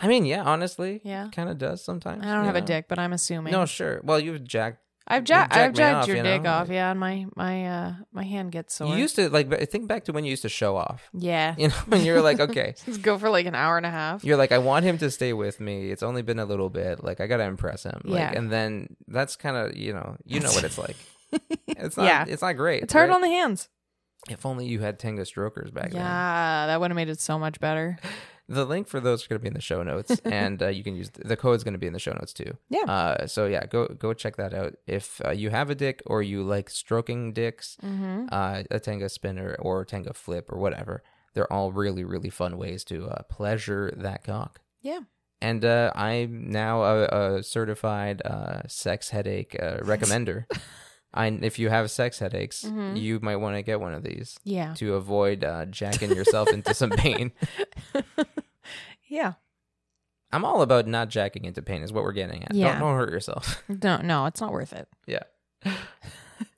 [0.00, 1.28] I mean, yeah, honestly, Yeah.
[1.32, 2.24] kind of does sometimes.
[2.26, 3.52] I don't have a dick, but I'm assuming.
[3.52, 4.00] No, sure.
[4.02, 5.52] Well, you've jacked I've jacked.
[5.52, 6.68] jacked I've jacked off, your you dick off.
[6.68, 8.88] Yeah, and my my uh my hand gets sore.
[8.88, 11.08] You used to like think back to when you used to show off.
[11.12, 11.54] yeah.
[11.58, 13.90] You know, when you were like, okay, Just go for like an hour and a
[13.90, 14.24] half.
[14.24, 15.90] you're like, I want him to stay with me.
[15.90, 17.02] It's only been a little bit.
[17.02, 18.00] Like, I gotta impress him.
[18.04, 18.32] Like, Yeah.
[18.34, 20.96] and then that's kind of you know, you know what it's like.
[21.66, 22.04] It's not.
[22.06, 22.24] Yeah.
[22.28, 22.82] It's not great.
[22.82, 23.14] It's hard right?
[23.14, 23.68] on the hands.
[24.28, 26.00] If only you had Tenga strokers back then.
[26.00, 27.98] Yeah, that would have made it so much better.
[28.52, 30.84] The link for those are going to be in the show notes, and uh, you
[30.84, 32.56] can use the code's going to be in the show notes too.
[32.68, 32.84] Yeah.
[32.86, 34.74] Uh, so yeah, go go check that out.
[34.86, 38.26] If uh, you have a dick or you like stroking dicks, Mm-hmm.
[38.30, 41.02] uh, a Tenga spinner or Tenga flip or whatever.
[41.34, 44.60] They're all really, really fun ways to uh, pleasure that cock.
[44.82, 45.00] Yeah.
[45.40, 50.44] And uh, I'm now a, a certified uh, sex headache uh, recommender.
[51.14, 52.98] I, if you have sex headaches, Mhm.
[53.00, 54.72] you might want to get one of these Yeah.
[54.74, 57.32] to avoid uh, jacking yourself into some pain.
[59.12, 59.34] Yeah.
[60.32, 62.54] I'm all about not jacking into pain, is what we're getting at.
[62.54, 62.72] Yeah.
[62.72, 63.62] Don't, don't hurt yourself.
[63.82, 64.88] No, no, it's not worth it.
[65.06, 65.24] yeah.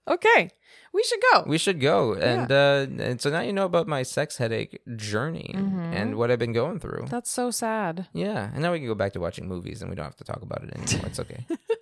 [0.07, 0.51] Okay.
[0.93, 1.45] We should go.
[1.47, 2.13] We should go.
[2.15, 5.93] And, uh, and so now you know about my sex headache journey Mhm.
[5.95, 7.07] and what I've been going through.
[7.09, 8.07] That's so sad.
[8.13, 10.25] Yeah, and now we can go back to watching movies, and we don't have to
[10.25, 11.07] talk about it anymore.
[11.09, 11.47] It's okay.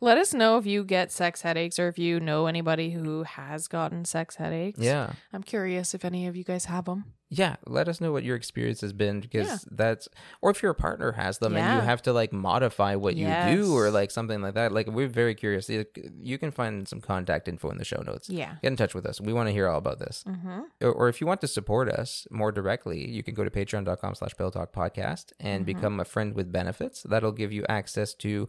[0.00, 3.68] Let us know if you get sex headaches or if you know anybody who has
[3.68, 4.78] gotten sex headaches.
[4.80, 5.12] yeah.
[5.32, 7.04] I'm curious if any of you guys have them.
[7.32, 9.58] Yeah, let us know what your experience has been because Yeah.
[9.70, 10.08] that's
[10.42, 13.72] or if your partner has them and you have to like modify what you do
[13.72, 14.72] or like something like that.
[14.72, 15.68] Like we're very curious.
[15.70, 18.28] You can find some contact info in the show notes.
[18.28, 18.54] Yeah.
[18.62, 19.20] Get in touch with us.
[19.20, 20.24] We want to hear all about this.
[20.26, 20.60] Mm-hmm.
[20.82, 24.16] Or, or if you want to support us more directly, you can go to patreon.com
[24.16, 25.76] slash Pillow Talk podcast and Mm-hmm.
[25.76, 27.04] become a friend with benefits.
[27.04, 28.48] That'll give you access to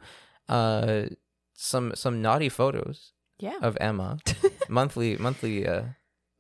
[0.52, 1.06] uh
[1.54, 3.58] some some naughty photos Yeah.
[3.62, 4.18] of Emma.
[4.70, 5.84] monthly monthly uh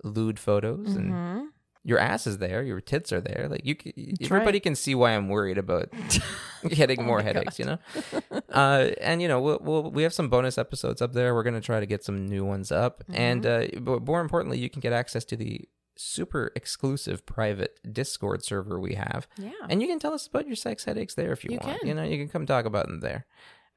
[0.03, 1.45] lewd photos and Mm-hmm.
[1.83, 3.47] your ass is there, your tits are there.
[3.49, 4.63] Like you, c- everybody right.
[4.63, 5.89] can see why I'm worried about
[6.67, 7.57] getting Oh more headaches.
[7.57, 7.59] God.
[7.59, 11.33] You know, uh, and you know, we'll, we'll we have some bonus episodes up there.
[11.35, 13.77] We're gonna try to get some new ones up, and Mm-hmm.
[13.77, 18.79] uh, but more importantly, you can get access to the super exclusive private Discord server
[18.79, 19.51] we have, Yeah.
[19.69, 21.79] and you can tell us about your sex headaches there if you, You want.
[21.79, 21.87] can.
[21.87, 23.25] You know, you can come talk about them there.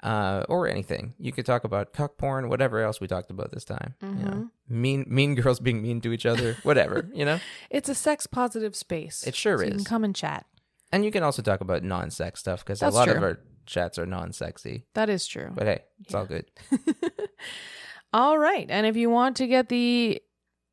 [0.04, 1.14] Uh, or anything.
[1.18, 3.94] You could talk about cuck porn, whatever else we talked about this time.
[4.02, 4.30] You know,
[4.68, 4.82] Mm-hmm.
[4.82, 7.08] mean mean girls being mean to each other, whatever.
[7.14, 7.40] You know,
[7.70, 9.26] It's a sex positive space.
[9.26, 10.44] It sure so You can come and chat.
[10.92, 14.04] And you can also talk about non-sex stuff because a lot of our chats are
[14.06, 14.84] non-sexy.
[14.92, 15.50] That is true.
[15.54, 16.50] But hey, it's all good.
[18.12, 18.66] All right.
[18.70, 20.22] And if you want to get the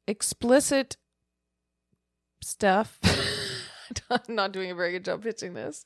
[0.07, 0.97] explicit
[2.41, 2.99] stuff,
[4.11, 5.85] I'm not doing a very good job pitching this.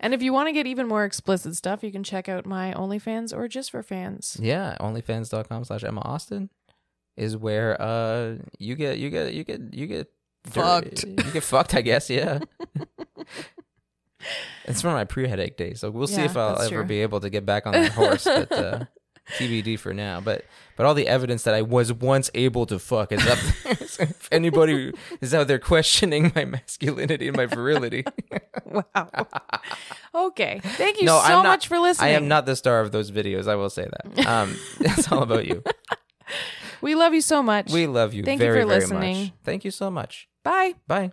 [0.00, 2.72] And if you want to get even more explicit stuff, you can check out my
[2.72, 4.36] OnlyFans or just for fans.
[4.40, 6.50] Yeah, onlyfans.com slash Emma Austin
[7.16, 10.08] is where uh you get you get you get you get
[10.44, 11.04] Fucked.
[11.04, 12.40] You get fucked, I guess, yeah.
[14.64, 16.84] it's from my pre-headache days, so we'll see if I'll ever true.
[16.84, 18.24] be able to get back on that horse.
[18.24, 18.84] but uh,
[19.36, 20.20] TBD for now.
[20.20, 20.44] But
[20.76, 23.87] but all the evidence that I was once able to fuck is up there.
[24.00, 28.04] If anybody is out there questioning my masculinity and my virility,
[28.64, 29.08] Wow.
[30.14, 30.60] okay.
[30.62, 32.10] Thank you No, so not- much for listening.
[32.10, 33.48] I am not the star of those videos.
[33.48, 34.26] I will say that.
[34.26, 35.62] Um, it's all about you.
[36.80, 37.72] We love you so much.
[37.72, 39.18] We love you Thank you for listening.
[39.24, 39.32] much.
[39.44, 40.28] Thank you so much.
[40.44, 40.74] Bye.
[40.86, 41.12] Bye.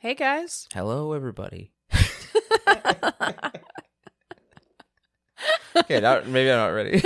[0.00, 0.66] Hey, guys.
[0.74, 1.72] Hello, everybody.
[5.76, 7.02] okay, now, maybe I'm not ready.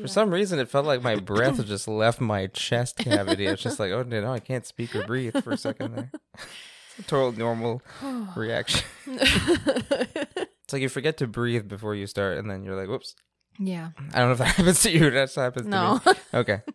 [0.00, 3.46] For some reason, it felt like my breath just left my chest cavity.
[3.46, 6.10] It's just like, oh no, I can't speak or breathe for a second there.
[6.34, 7.82] It's a total normal
[8.36, 8.84] reaction.
[9.06, 13.14] It's like you forget to breathe before you start, and then you're like, whoops.
[13.58, 13.90] yeah.
[14.12, 15.10] I don't know if that happens to you.
[15.10, 16.00] That happens to No.
[16.04, 16.12] me.
[16.34, 16.60] Okay.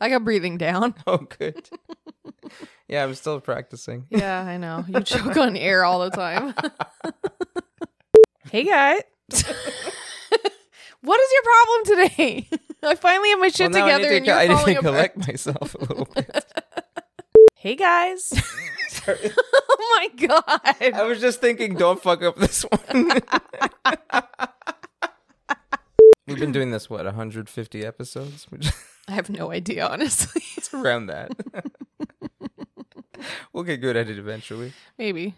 [0.00, 0.94] I got breathing down.
[1.06, 1.70] Oh, good.
[2.88, 4.06] Yeah, I'm still practicing.
[4.10, 4.84] Yeah, I know.
[4.86, 6.54] You choke on air all the time.
[8.50, 9.02] hey, guys.
[11.06, 12.48] What is your problem today?
[12.82, 14.64] I finally have my shit Well, now I need together to and you're I need
[14.74, 14.84] to apart.
[14.84, 16.44] collect myself a little bit.
[17.58, 18.32] Hey, guys.
[19.08, 20.94] oh my god.
[20.94, 23.10] I was just thinking, don't fuck up this one.
[26.28, 28.46] We've been doing this what 150 episodes,
[29.08, 30.42] I have no idea, honestly.
[30.56, 31.32] is around that.
[33.52, 34.72] we'll get good at it eventually.
[34.96, 35.34] Maybe.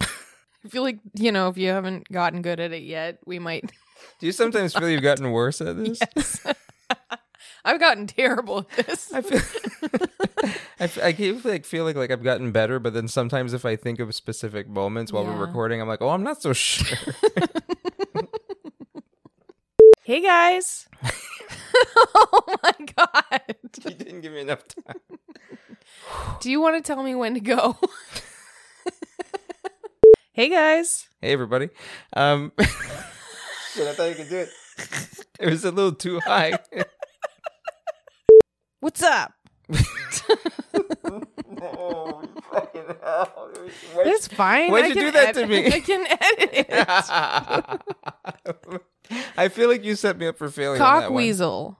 [0.00, 3.72] I feel like, you know, if you haven't gotten good at it yet, we might.
[4.20, 5.98] Do you sometimes feel you've gotten worse at this?
[6.16, 6.46] Yes.
[7.64, 9.12] I've gotten terrible at this.
[9.12, 9.40] I feel,
[10.80, 13.76] I, f- I keep like feeling like I've gotten better, but then sometimes if I
[13.76, 15.36] think of specific moments while Yeah.
[15.38, 16.98] we're recording, I'm like, oh, I'm not so sure.
[20.04, 20.88] Hey, guys.
[22.04, 23.56] oh my god.
[23.84, 24.96] you didn't give me enough time.
[26.40, 27.78] Do you want to tell me when to go?
[30.32, 31.08] hey, guys.
[31.20, 31.68] Hey, everybody.
[32.14, 32.50] Um,
[33.74, 34.50] shit, I thought you could do it.
[35.40, 36.56] It was a little too high.
[38.80, 39.32] What's up?
[41.60, 43.50] oh, fucking hell.
[43.98, 44.70] It's fine.
[44.70, 45.66] why'd I you can do that to edit- me?
[45.74, 46.66] I can edit it.
[49.36, 50.74] I feel like you set me up for failure.
[50.74, 51.14] on that Cock one.
[51.14, 51.78] weasel.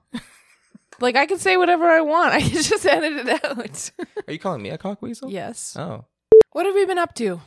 [1.01, 2.33] Like I can say whatever I want.
[2.35, 3.91] I can just edit it out.
[4.27, 5.31] Are you calling me a cock weasel?
[5.31, 5.77] yes.
[5.79, 6.05] Oh.
[6.53, 7.41] What have we been up to?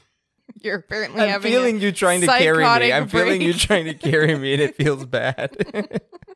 [0.61, 1.35] You're apparently having.
[1.35, 2.93] I'm feeling you trying to carry me.
[2.93, 5.55] I'm feeling you trying to carry me, and it feels bad.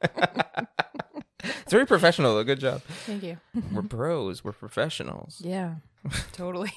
[0.02, 2.44] it's very professional, though.
[2.44, 2.82] Good job.
[3.06, 3.38] Thank you.
[3.72, 4.44] We're pros.
[4.44, 5.42] We're professionals.
[5.44, 5.76] Yeah.
[6.34, 6.74] Totally.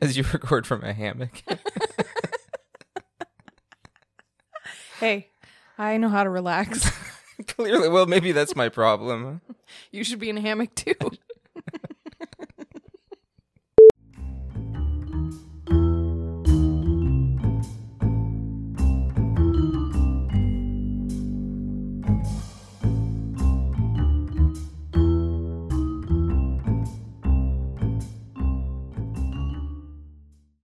[0.00, 1.42] As you record from a hammock.
[4.98, 5.28] hey,
[5.78, 6.90] I know how to relax.
[7.46, 9.40] Clearly, well, maybe that's my problem.
[9.90, 10.94] You should be in a hammock too.